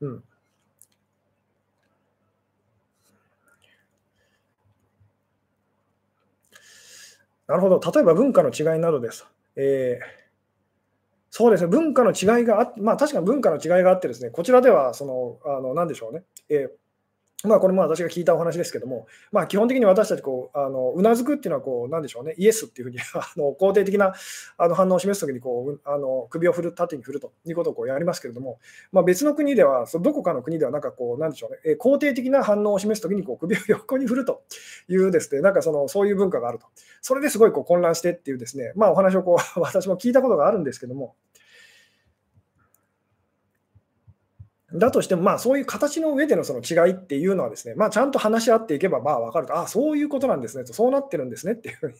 [0.00, 0.24] うん。
[7.46, 7.80] なるほど。
[7.92, 9.26] 例えば文化の違いなどです。
[9.56, 10.17] えー、
[11.38, 16.24] そうですね、文化の違いがあって、まあ確かに文化の違いがあってですね、こちらでは、その、あの、なんでしょうね。
[16.48, 16.70] えー
[17.44, 22.34] まあ、これも私が聞いたお話ですけども、まあ、基本的に私たちこうあのうなずくっていうのはこうなんでしょうね。
[22.36, 24.12] イエスっていうふうに あの肯定的な
[24.56, 28.58] あの反応を示すときにこうあの首を振る縦に振るということをこうやりますけれども、
[28.90, 34.42] まあ、別の国ではそどこかの国ではなんかこうなんでしょうね、え肯定的な反応を示すときにこう首を横に振ると
[34.88, 36.66] いうですねなんかそのそういう文化があると。
[37.02, 41.14] それですごいこう混乱してっていうですねまあお話をこう 私も聞いたことがあるんですけども
[44.72, 51.94] だとしても、まあ、そういう形の上でのその違いっていうのはですね、まあ、ちゃんと話し合っていけばまあ分かると、ああ、そういうことなんですねと、そうなってるんですねっていうふうに、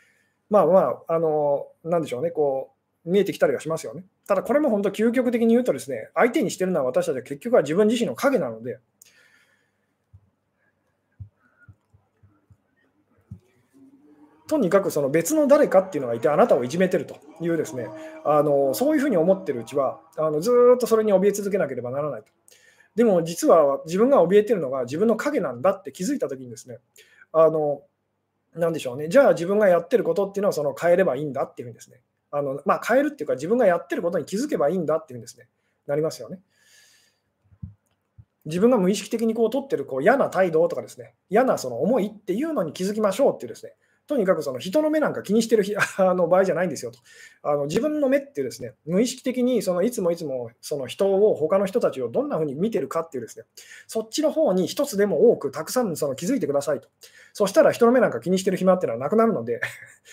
[0.48, 2.70] まあまあ、あの、なんでしょうね、こ
[3.06, 4.04] う、見えてきたりはしますよね。
[4.26, 8.78] ただ、これも本当、究極的に言うとですね、相手にしてるのは私たちは結局は自分自身の影なので、
[14.54, 17.88] とにかくその別の誰かっていうのがいて、あなたをいじめてるというですね、
[18.24, 22.28] あのそういうふうに思ってるうちはあの、ずっとそれに怯え続けなければならないと。
[22.94, 26.78] でも実は自分が怯えてるのが自分の影なんだって気づいたときにですね、
[27.32, 27.82] あの
[28.54, 32.00] なでしょうね、じゃあ自分がやってることっていうのはその変えればいいんだっていうふうにですね、
[32.30, 35.48] あのまあ、変えるっていうか自分がやってることに気づけばいいんだっていうふうにですね、
[35.88, 36.38] なりますよね。
[38.44, 43.72] 自分が無意識的にこう取ってるこう嫌な態度とかですね、嫌なその思いっていうのに気づきましょうっていうですね、
[44.06, 45.64] とにかくその人の目なんか気にしてる
[45.96, 46.98] あの場合じゃないんですよと。
[47.42, 53.44] あの自分の目っていうですね、無意識的にそのいつもいつもその人を、他の人たちをどんな風に見てるかっていうですね、
[53.86, 56.88] そっちの方に一つでも多くたくさんその気づいてくださいと。
[57.32, 59.60] そしたら人の目なんか気にしてる暇っていうのはなくなるので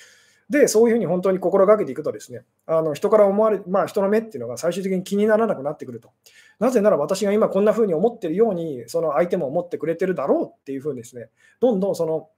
[0.50, 6.12] で、そういうふうに本当に心がけていくとですね、あの人から思われまあ人の目っていうのが最終的に気にならなくなってくると。
[6.60, 11.30] なぜなら私が今こんな風に思ってるように、その相手も思ってくれてるだろうっていうふうにですね、
[11.60, 12.30] どんどんその、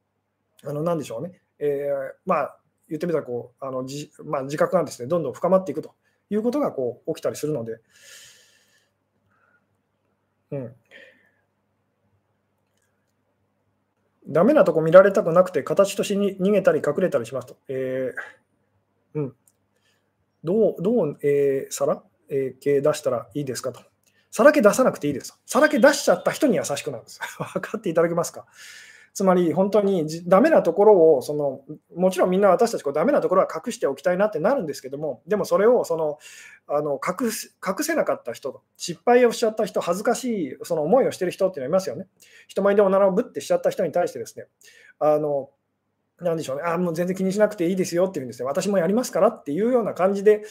[0.64, 2.58] あの何でしょうね、えー、まあ、
[2.90, 5.96] 言ってみたらこうあのじ、まあ、自覚がですねどんどん深まっていくと
[6.30, 7.80] いうことがこう起きたりするので、
[10.52, 10.76] うん、
[14.28, 17.58] ダメなとこ見られたくなくて形としてに逃げたり隠れたりしますと。
[17.68, 19.36] えー、うん、
[20.44, 23.82] どう、どう、えー、さら、えー、系出したらいいですかと。
[24.32, 25.40] さらけ出さなくていいです。
[25.46, 27.20] さらけ出しちゃった人に優しくなるんです。
[27.54, 28.46] 分かっていただけますか？
[29.14, 31.62] つまり本当にダメなところをその
[31.96, 36.18] もちろんみんな私たちこうダメなところは隠しておきたいなってなるんですけどもでもそれをその
[36.68, 42.08] あの隠隠せなかった人失敗をしちゃった人恥ずかしいその思いをしてる人っていうのはいますよね
[42.48, 44.48] 人前でおならをぶってしちゃった人に対してですね
[45.00, 45.50] あの
[46.20, 50.44] なんでしょうねあもう全然気にしなくていいですよっていうんですね私もやりますからっていうような感じで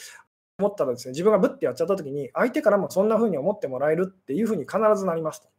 [0.59, 5.49] 思ったらですね自分がぶってやっちゃった時に相手からもそんな風に思ってもらえるっていう風に必ずなりますと。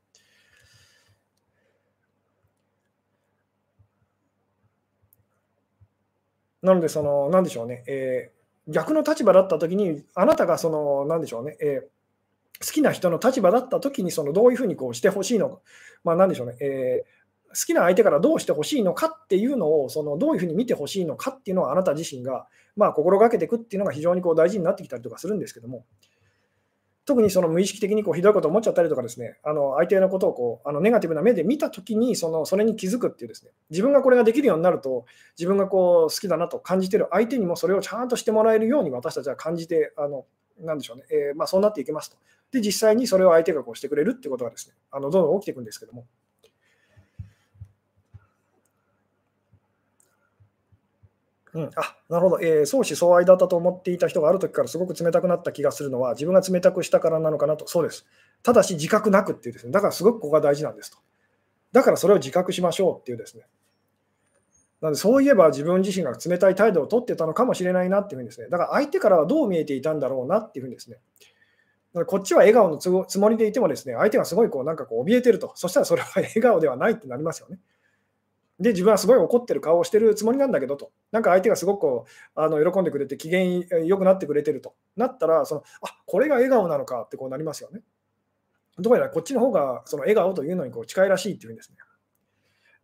[6.64, 15.58] なので、その、なんでしょうね、えー、逆の立場だったときに、あなたがその、なんでしょうね、えー、好きな人の立場だったときに、そのどういうふうにこうしてほしいのか、
[16.04, 22.46] まあ、なんでしょうね、えー、好きな相手からどうしてほしいのかっていうのを、そのどういうふうに見てほしいのかっていうのはあなた自身が、
[22.76, 25.84] まあ、心がけていくっていうのが非常にこう大事になってきたりとかするんですけども、
[27.06, 35.04] 特にその無意識的にこうひどいことを思っちゃったりとかですね、あの相手のことをこうあのネガティブな目で見たときにその、それに気づくっていうですね、自分がこれができるようになると、
[35.38, 40.24] 自分がこう好きだなと感じている相手にもそれをちゃんとしてもらえるように私たちは感じて、あの
[40.60, 42.16] なんでしょうね、えー、まあ、そうなっていきますと。
[42.52, 46.06] で、実際にそれを相手がこうしてくれるってことがですね、あのどんどん起きていくんですけども。
[51.54, 58.06] うん、あなるほど、えー、相思相愛だったと思っていた人がある時からすごく冷たくなった気がするのは、自分が冷たくしたからなのかなと、そうです。
[58.42, 60.98] ただし自覚なくっていうですね、だからすごくここが大事なんですと。
[61.72, 63.44] だからそれを自覚しましょうっていうですね。
[64.80, 70.98] なのでそういえば自分自身が冷たい態度をとってたのかもしれないなっていうふうにですね、だから相手からはどう見えていたんだろうなっていうふうにですね、
[72.06, 77.60] こっちは笑顔のつもりでいてもですね、相手がすごいこうなんかこう怯えてると、そしたらそれは笑顔ではないってなりますよね。
[78.60, 87.82] で、自分はすごい怒ってる顔をしてるつもりなんだけどと、なんか相手がすごくあの喜んでくれて、機嫌良くなってくれてるとなったら、そのあこれが笑顔なのかってこうなりますよね。
[88.78, 91.76] どうやらこっちの方がその笑顔というのにこう近いらしいっていうんですね。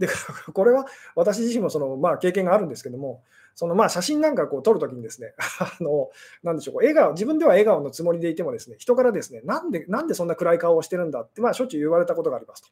[0.00, 0.08] で、
[0.52, 3.22] これは私自身もその、まあ、経験があるんですけども、
[3.54, 6.10] そのまあ写真なんかこう撮るときにですね、 あの
[6.42, 12.68] なんでしょう笑顔、自分では笑顔のつもりでいても、ですね人からですねなんでなんでそんな暗い顔をしてるんだって、まあ、しょっちゅう言われたことがありますと。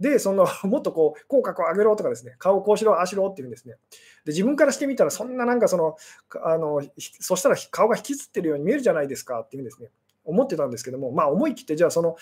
[0.00, 3.74] で、その もっとこう口角を上げろとかですね、顔をこうしろ、ああしろっていうんですね。
[4.24, 5.96] で、自分からしてみたら、そんななんかその、
[6.42, 6.82] あの
[7.20, 9.90] そしたら顔が引きつってるように見えるじゃないですかっていうんですね、
[10.24, 12.16] 思ってたんですけども、まあ、思い切って、じゃあその、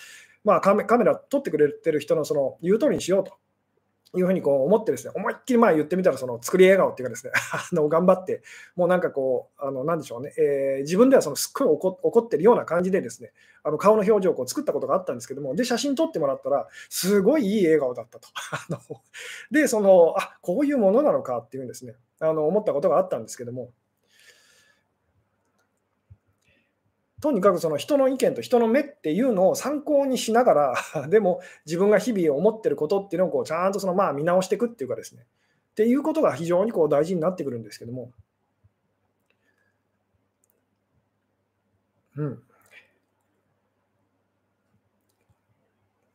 [0.44, 3.34] まあカメ、カメラ撮ってくれてる人のその言う通りにしようと。
[4.18, 8.42] いうふうにこう思ってですね、思いっきりまあ言ってみたら、その作り笑顔っていうかですね、 あの頑張って、
[8.74, 13.32] もうなんかこう、あのなんでしょうね、えー、自分ではそのすっごい怒怒ってるような感じでですね、
[13.62, 18.28] あの顔の表情をこう作ったことがあったんですけども、で、写真撮ってもらったら、すごいいい笑顔だったと。
[18.52, 19.00] あの
[19.50, 23.70] で、その、あこういうものなのかっていうんですね、あの思ったことがあったんですけども、
[27.20, 35.22] とにかくその人の意見と人の目っていうのを参考にしながら、 でも自分が日々思ってることっていうのをこうちゃんとそのまあ見直していくっていうかですね、
[35.70, 38.12] っていうことが非常にこう大事になってくるんですけども。
[42.16, 42.42] うん。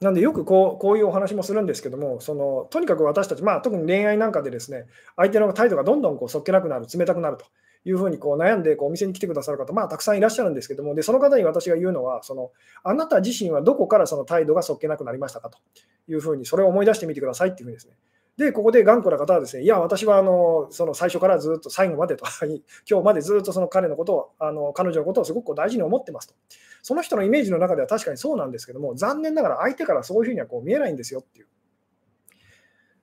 [0.02, 4.86] なんでよくこうこういうお話もするんですけども、そのとにかく私たち、まあ、特に恋愛なんかでですね、
[5.16, 7.46] 相手の態度がどんどんこうそっけなくなる、冷たくなると。
[7.86, 12.52] いうふうにこう悩んでこうお店に来てくださる方、まあ、たくさんいらっしゃるんですけども、でその方に私が言うのはその、
[12.84, 15.60] あなた自身はどこからその態度がそっけなくなりましたかと
[16.08, 17.94] いうふうに、それを思い出してみてくださいっていうふうにですね。
[18.38, 22.26] で、ここで頑固な方はですね、いや、私はあのその最初からずっと最後までと、
[22.90, 26.34] 今日までずっとその彼のことを、あの彼女のことをすごく大事に思ってますと。
[26.82, 31.48] その人のイメージの中では確かにそうなんですけども、残念ながら相手からそういうふうにはこう見えないんですよっていう。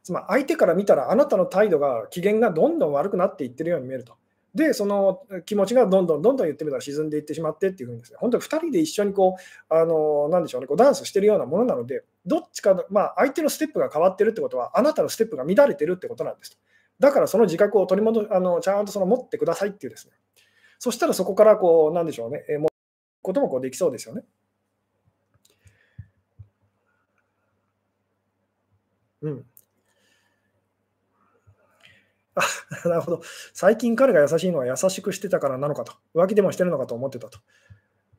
[0.03, 4.16] つまり相手から見たらあなたの態度が機嫌がどんどん悪くなっていってるように見えると。
[4.55, 16.59] で、その気持ちがどんどんどんどん言ってみたら沈んでいってしまってっていうふうにですね、本当に2人で一緒にこう、あの、なんでしょうね、こうダンスしてるようなものなので、どっちか、まあ、相手のステップが変わってるってことは、あなたのステップが乱れてるってことなんです。
[17.01, 20.13] だからその自覚を取り戻あの、ちゃんとその持ってくださいっていうですね。
[20.79, 22.69] そしたらそこからこう、なんでしょうね、えー、も
[23.23, 24.23] こともこうできそうですよね。
[29.23, 29.47] うん。
[32.35, 32.43] あ
[32.89, 33.22] なるほど。
[33.53, 35.93] 最近彼が優しいのは優しくしてたからなのかと。
[36.14, 37.39] 浮気でもしてるのかと思ってたと。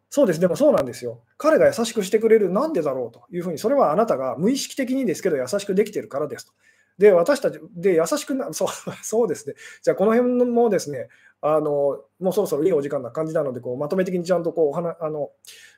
[0.10, 0.40] そうです。
[0.40, 1.24] でもそうなんですよ。
[1.38, 6.54] 彼が優しくしてくれる、なんでだろうというふうに、それはあなたが無意識的にですけど優しくできてるからですと。
[7.00, 8.68] で、私たち、で、優しくな、 そう
[9.02, 9.56] そうですね。
[9.82, 11.10] じゃあ、この辺もですね、
[11.42, 15.32] あのもうそろそろいいお時間な感じなので、こうまとめ的にちゃんとこうお話あの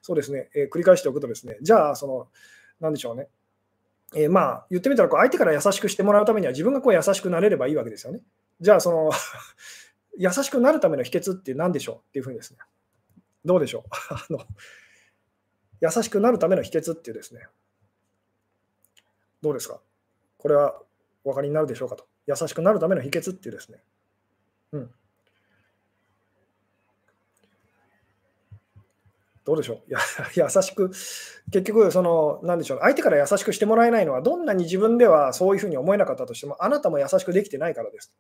[0.03, 2.27] そうですね、えー、繰り返しておくとですね、じゃあ、その、
[2.79, 3.29] なんでしょうね、
[4.13, 8.21] えー、まあ、言ってみたらこう、相手から優しくしてもらうためには、自分がこう優しくなれればいいわけですよね。
[8.61, 9.11] じゃあ、その
[10.17, 11.95] 優しくなるための秘訣って何でしょう？
[11.95, 12.59] っていうふうにですね、
[13.43, 13.89] どうでしょう？
[14.13, 14.45] あの
[15.81, 17.47] 優しくなるための秘訣っていうですね、
[19.41, 19.81] どうですか？
[20.37, 20.81] これは
[21.23, 22.07] お分かりになるでしょうかと。
[22.27, 23.83] 優しくなるための秘訣っていうですね、
[24.71, 24.93] うん。
[29.45, 29.91] どうでしょう？
[29.91, 29.99] や
[30.35, 30.89] 優しく、
[31.51, 38.13] 結局、その、なんでしょう、相手から優しくしてもらえないのは、どんなに自分ではそういうふうに思えなかったとしても、あなたも優しくできてないからです。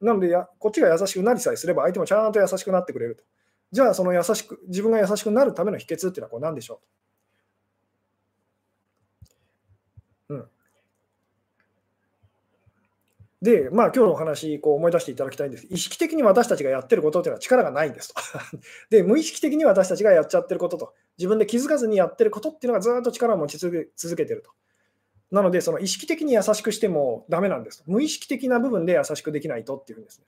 [0.00, 3.24] なのでや、こっちが優しくなりさえすれば、相手もちゃんと優しくなってくれると。
[3.72, 6.86] じゃあ、その優しく、自分が優しくなるための秘訣っていうのはこう何でしょう？
[13.46, 15.68] で、まあ、今日のお話、こう思い出していただきたいんです。
[15.70, 18.20] 意識的に私たちがやってることというのは力がないんですと。
[18.90, 24.50] で、無意識的に私たちがやっちゃってることと、自分で気づかずにやってることっていうのがずっと力を持ち続けてると。
[25.30, 27.84] なので、その意識的に優しくしてもダメなんです。
[27.86, 30.26] 無意識的な部分で優しくできないとっていうんですね。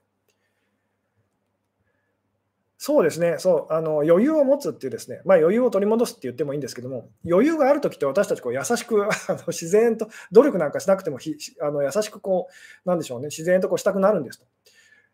[2.80, 9.08] そうですね、そうあの余裕を持つっていうですね、まあ、余裕を取り戻すって言ってもいいんですけども、余裕があるときって私たちこう優しく
[9.48, 14.46] 自然と努力なんかしなくてもひあの優しくこう、なんでしょうね、自然とこうしたくなるんですと。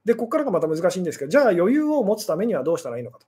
[0.04, 3.26] で、ここからがまた難しいんですけど、じゃあ余裕を持つためにはどうしたらいいのかと。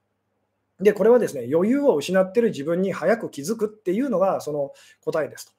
[0.80, 5.52] で、これはですね、余裕を失ってる自分に早く気づくっていうのがその答えですと。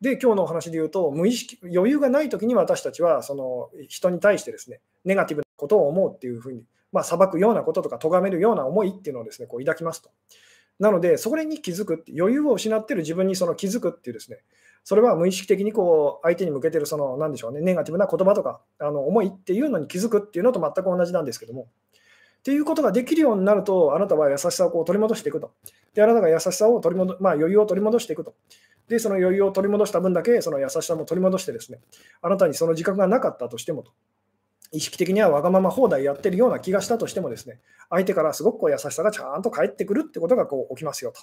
[0.00, 6.62] で、今日のお話で言うと、無意識、余裕がないときに私たちはその人に対してですね、ネガティブなことを思うっていうふうに、
[6.92, 10.10] まあ、裁くようなこととか、咎めるような思いっていうのをですね、こう抱きますと。
[10.78, 14.38] なので、それに気づくって、余裕を失ってる自分にその気づくっていうですね、
[14.82, 21.68] それは無意識的にこう相手に向けてるその、なんでしょうね、ネガティブな言葉とか、あの思いっていうのに気づくっていうのと全く同じなんですけども、
[22.40, 25.52] っていうことができるようになると、あなたは優しさをこう取り戻していくと。
[25.92, 28.34] で、あなたが優しさを取り戻、まあ、余裕を取り戻していくと。
[28.88, 31.80] で、その余裕を取り戻した分だけ、その優しさも取り戻してですね、
[32.22, 33.92] あなたにその自覚がなかったとしてもと、
[34.72, 41.20] 意識的にはわがまま放題やってるような気がしたとしてもですね、相手からすごくこう優しさがちゃんと返ってくるってことがこう起きますよと。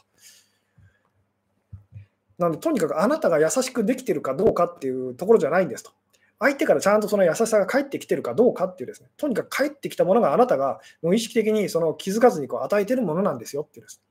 [2.37, 5.91] なので、とにかくあなたが優しくできてるかどうかっていうところじゃないんですと。
[6.39, 14.01] 相手からちゃんとその優しさが返ってきてるかどうかっていうですね、とにかく返ってきたものがあなたが無意識的にその気づかずにこう与えてるものなんですよっていうです、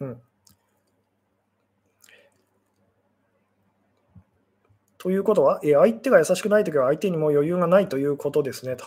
[0.00, 0.22] ねうん。
[5.00, 8.84] ということは、え相手が優しくないときは相手にも余裕がないということですねと。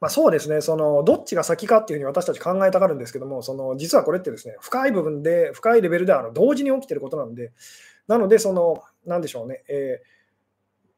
[0.00, 7.52] まあ、そうですねその、どっちが先かっていうふうに私たち考えたがるんですけども、その実はこれってですね深い部分で、深いレベルであの同時に起きてることなので、
[8.08, 10.14] なので、その、なんでしょうね、えー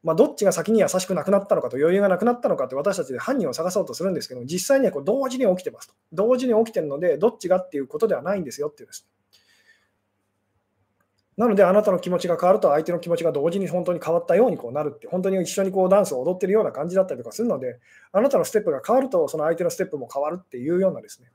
[0.03, 5.95] まあ、どっちが先に優しくなくなったのかと余裕がなくなったのかって私たちで犯人を探そうとするんですけども、実際にはこう同時に起きてますと。
[6.13, 9.05] 同時に起きてるので、どっちがっていうことではないんですよっていうです。
[11.37, 17.79] なので、あなたの気持ちが変わると、相手の気持ちが同時に本当に変わったようにこうなるって、本当に一緒にこうダンスを踊ってるような感じだったりとかするので、
[18.11, 21.29] あなたのステップが変わると、その相手のステップも変わるっていうようなですね、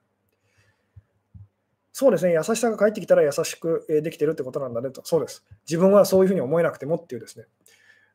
[1.93, 5.45] そうですね、優しさが返ってきたら優しくできてるってことなんだねと、そうです。
[5.69, 7.45] 自分はそういうふうに思えなくてもっていうですね、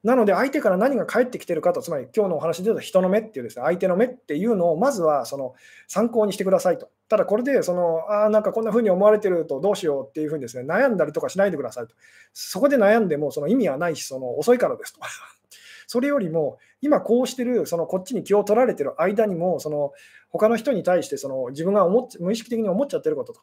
[0.03, 5.55] なので、相手から何が返ってきてるかと、つまり今日のお話で言うと人の目っていうですね、相手の目っていうのをまずはその
[5.87, 6.89] 参考にしてくださいと。
[7.09, 11.95] ただこれでその、ああ、なんかこんな風に思われてるとどうしようっていうふうにですね、悩んだりとかしないでくださいと。
[12.33, 14.99] そこで悩んでもその意味はないし、その遅いからですと。
[15.87, 19.93] それよりも、今こうしてる、そのこっちに気を取られてる間にも、その
[20.29, 23.41] 他の人に対してその自分が思っ無意識的に思っちゃってることと、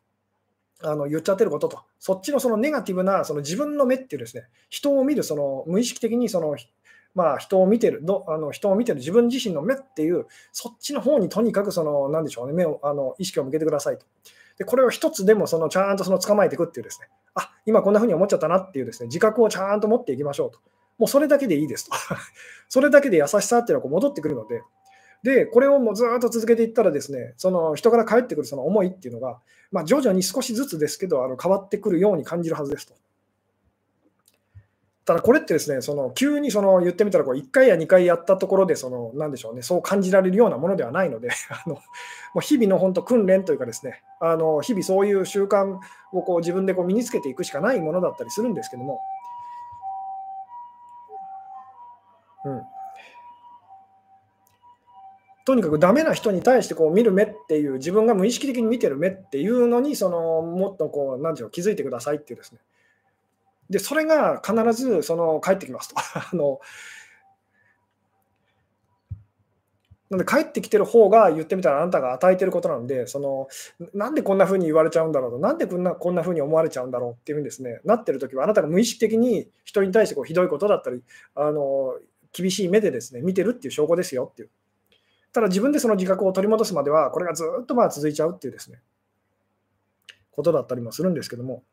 [0.85, 6.57] あの言っちゃってることと、そっちのそのネガティブなその自分の目っていうですね、人を見るその無意識的にその
[7.15, 14.07] まあ、人を見てるどあの、人を見てる自分自身の目っていう、そっちの方にとにかくその、なんでしょうね、目をあの意識を向けてくださいと。
[14.59, 20.59] でこれを一つでもそのちゃんとその捕まえていくっていうですね、あ今こんな風に思っちゃったなっていうですね、自覚をちゃんと持っていきましょうと。
[20.99, 21.97] もうそれだけでいいですと。
[22.69, 24.63] それだけで優しさっていうのはこう戻ってくるので、
[25.25, 29.41] で、これをもうずっと続けていったらですね、その人から返ってくるその思いっていうのが、
[29.75, 32.95] まあ、徐々に少しずつですけど、あの変わってくるように感じるはずですと。
[35.05, 41.81] ただこれってですね、その急にその言ってみたらこう1回や2回やったところでその、なんでしょうね、そう感じられるようなものではないので、 あのも
[42.37, 45.81] う日々の本当訓練というかですね、あの日々そういう習慣
[46.13, 49.01] をこう自分でこう身につけていくしかないものだったりするんですけども、
[52.45, 52.63] うん、
[55.45, 62.61] とにかくダメな人に対してこう見る目っていう、自分が無意識的に見てる目っていうのに、そのもっとこう、なんていうの、気づいてくださいっていうですね、
[63.69, 65.97] で、それが必ずその帰ってきますと。
[65.99, 66.61] あの
[70.11, 73.49] なので帰ってきてる方が言ってみたらあなたが与えてることなんで、その
[73.95, 81.03] なんでこんな風に言われちゃうんだろうと、なんでこんなこんな風に思われちゃうんだろうっていうふうにですね、なってる時はあなたが無意識的に人に対してこうひどいことだったり、
[81.35, 81.99] あの
[82.33, 84.51] 厳しい目でですね見てるっていう証拠ですよっていう。
[85.35, 88.79] ただ自分でその自覚を取り戻すまでは、これがずっとまあ続いちゃうっていうですね、
[90.31, 91.65] ことだったりもするんですけども。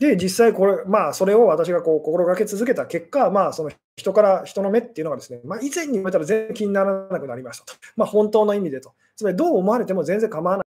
[0.00, 7.74] で、実際これ、まあ、それを私がこう心がけ続けた結果、まあ、その人から人の目っていうのがですね、まあ、以前に言われたら全然気にならなくなりましたと。
[7.96, 8.92] まあ、本当の意味でと。
[9.14, 10.66] つまり、どう思われても全然構わない。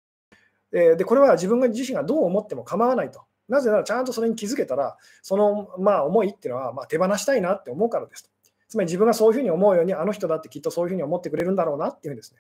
[0.71, 3.23] え、で、これは自分自身がどう思っても構わないと。
[3.49, 8.29] なぜなら、ちゃんとそれに気づけたら、その、まあ、思いっていうのは、ま、手放したいなって思うからですと。
[8.69, 12.39] つまり、自分がそういうふうに思うように、あの人だってきっとそういうふうに思ってくれるんだろうなっていうふうにですね、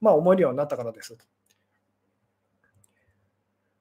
[0.00, 1.16] まあ、思えるようになったからです。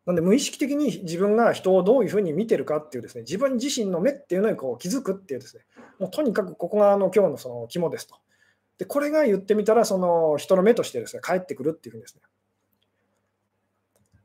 [0.06, 5.64] なんで無意識的に自分が人をどういうふうに見てるかっていうですね、自分自身の目っていうのにこう気づくっていうですね、
[6.00, 8.16] もうとにかくここがあの今日のその肝ですと。
[8.80, 12.22] で、これが言ってみたら、その人の目としてですね、返ってくるっていうふうにですね。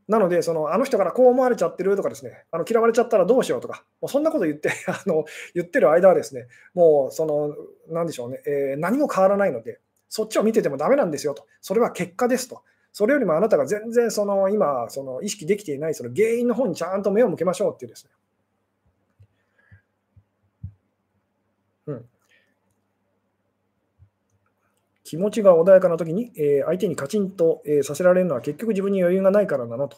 [0.09, 7.55] なので、そのあの人からこう思われちゃってるとかですね、あの嫌われちゃったらどうしようとか、もうそんなこと言って あの言ってる間はですね、もうその、
[7.89, 12.63] なんでしょうね、えー、何も変わらないので、そっちを見ててもダメなんですよと、それは結果ですと。
[12.93, 18.11] それよりもあなたが全然その今その意識できていないその原因の方にちゃんと目を向けましょうっていうですね。
[25.07, 29.97] 気持ちが穏やかな時に、えー、相手にカチンと、えー、させられるのは結局自分に余裕がないからなのと。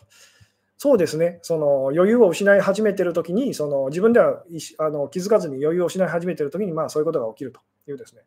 [0.76, 4.44] そうですね、その余裕を失い始めてるときに、その自分では
[4.78, 8.22] あの気づかずに余裕を失い始めてるときに、まあ、そういうことが起きるというですね、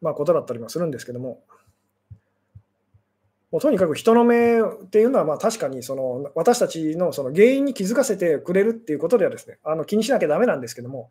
[0.00, 1.42] まあ、ことだったりもするんですけども、
[3.52, 11.10] もうとにかく人の目っていうのは、まあ、確かにその私たちのその原因に気づかせてくれるっていうことではですね、あの気にしなきゃだめなんですけども、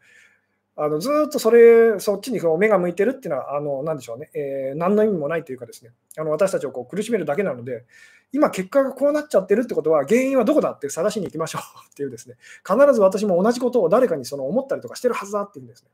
[0.82, 7.84] あのずっとそれ、そっちに目が向いてるっていうのは、あのなんでしょうね、えー、何の意味もないというかですね、あの私たちをこう苦しめるだけなので、
[8.32, 11.62] 今結果がこうなっちゃってるってことは、原因はどこだって探しに行きましょう
[11.92, 15.90] っていうですね、必ず私も同じことを誰かにその思ったりとかしてるはずだっていうんですね。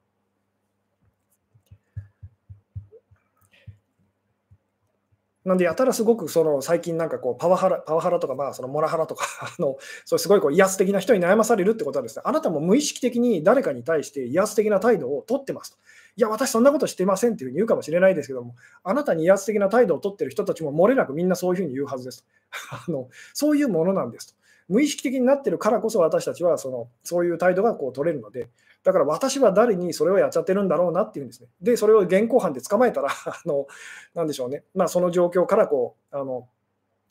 [5.46, 9.28] なんで、やたらすごくその最近なんかこうパワハラパワハラとか、まあ、そのモラハラとか
[9.60, 15.78] の、そうすごいこう威圧的な人に悩まされるってことはですね、あなたも無意識的に誰かに対して威圧的な態度を取ってますと。
[16.18, 22.26] いや、私そんなことしてませんっていうふうに言うかもしれないですけども、あなたに威圧的な態度を取ってる人たちも漏れなくみんなそういうふうに言うはずです。
[22.72, 24.36] あのそういうものなんですと。
[24.68, 28.50] 無意識的になってるからこそ私たちはそのそういう態度がこう取れるので、
[28.86, 31.50] だから私は誰にそれをやっちゃってるんだろうなっていうんですね。
[31.60, 33.68] で、それを現行犯で捕まえたら、 あの
[34.14, 36.48] なんでしょうね、まあ、その状況からこうあの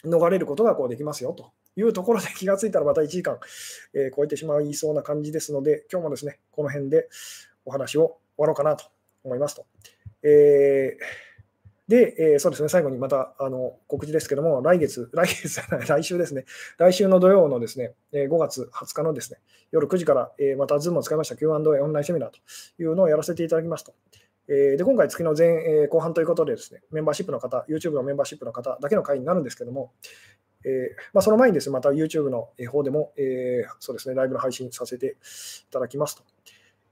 [0.05, 3.41] 逃れることがこうできますよというところで気がついたらまた1時間、
[3.93, 7.09] えー、超えてしまいそうな感じですので、今日もですね、この辺で
[7.65, 8.85] お話を終わろうかなと
[9.25, 9.67] 思いますと。
[10.23, 11.34] えー
[11.89, 16.47] で、えー、そうですね、最後にまたあの告知ですけども、来月、 来月じゃない、来週ですね、
[16.79, 22.39] 来週の土曜のですね、え5月20日のですね、夜9時から、えー、また Zoom を使いました Q&A オンラインセミナーと
[22.83, 23.93] いうのをやらせていただきますと。
[24.47, 29.93] えー、で今回、月の前、えー、後半ということでですね、メンバーシップの方、YouTube のメンバーシップの方だけの会になるんですけども、
[30.65, 30.71] えー
[31.13, 35.17] まあ、その前にですね、また YouTube の方でも、えー、そうですね、ライブの配信させて
[35.69, 36.34] いただきますと。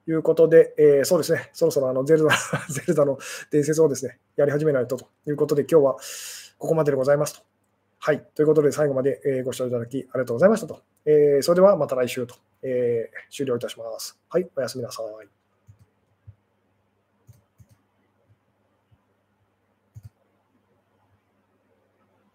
[0.08, 2.30] いうことで、えー、そうですね、そろそろあのゼルダ
[2.68, 3.18] ゼルダの
[3.50, 5.96] 伝説をですね、やり始めないとということで、今日は
[6.58, 7.42] ここまででございますと。
[7.98, 8.24] はい。
[8.34, 10.80] ということで、最後までご視聴いただきありがとうございましたと。
[11.04, 14.18] えー、それではまた来週と、え、終了いたします。
[14.28, 14.50] はい。
[14.56, 15.41] おやすみなさい。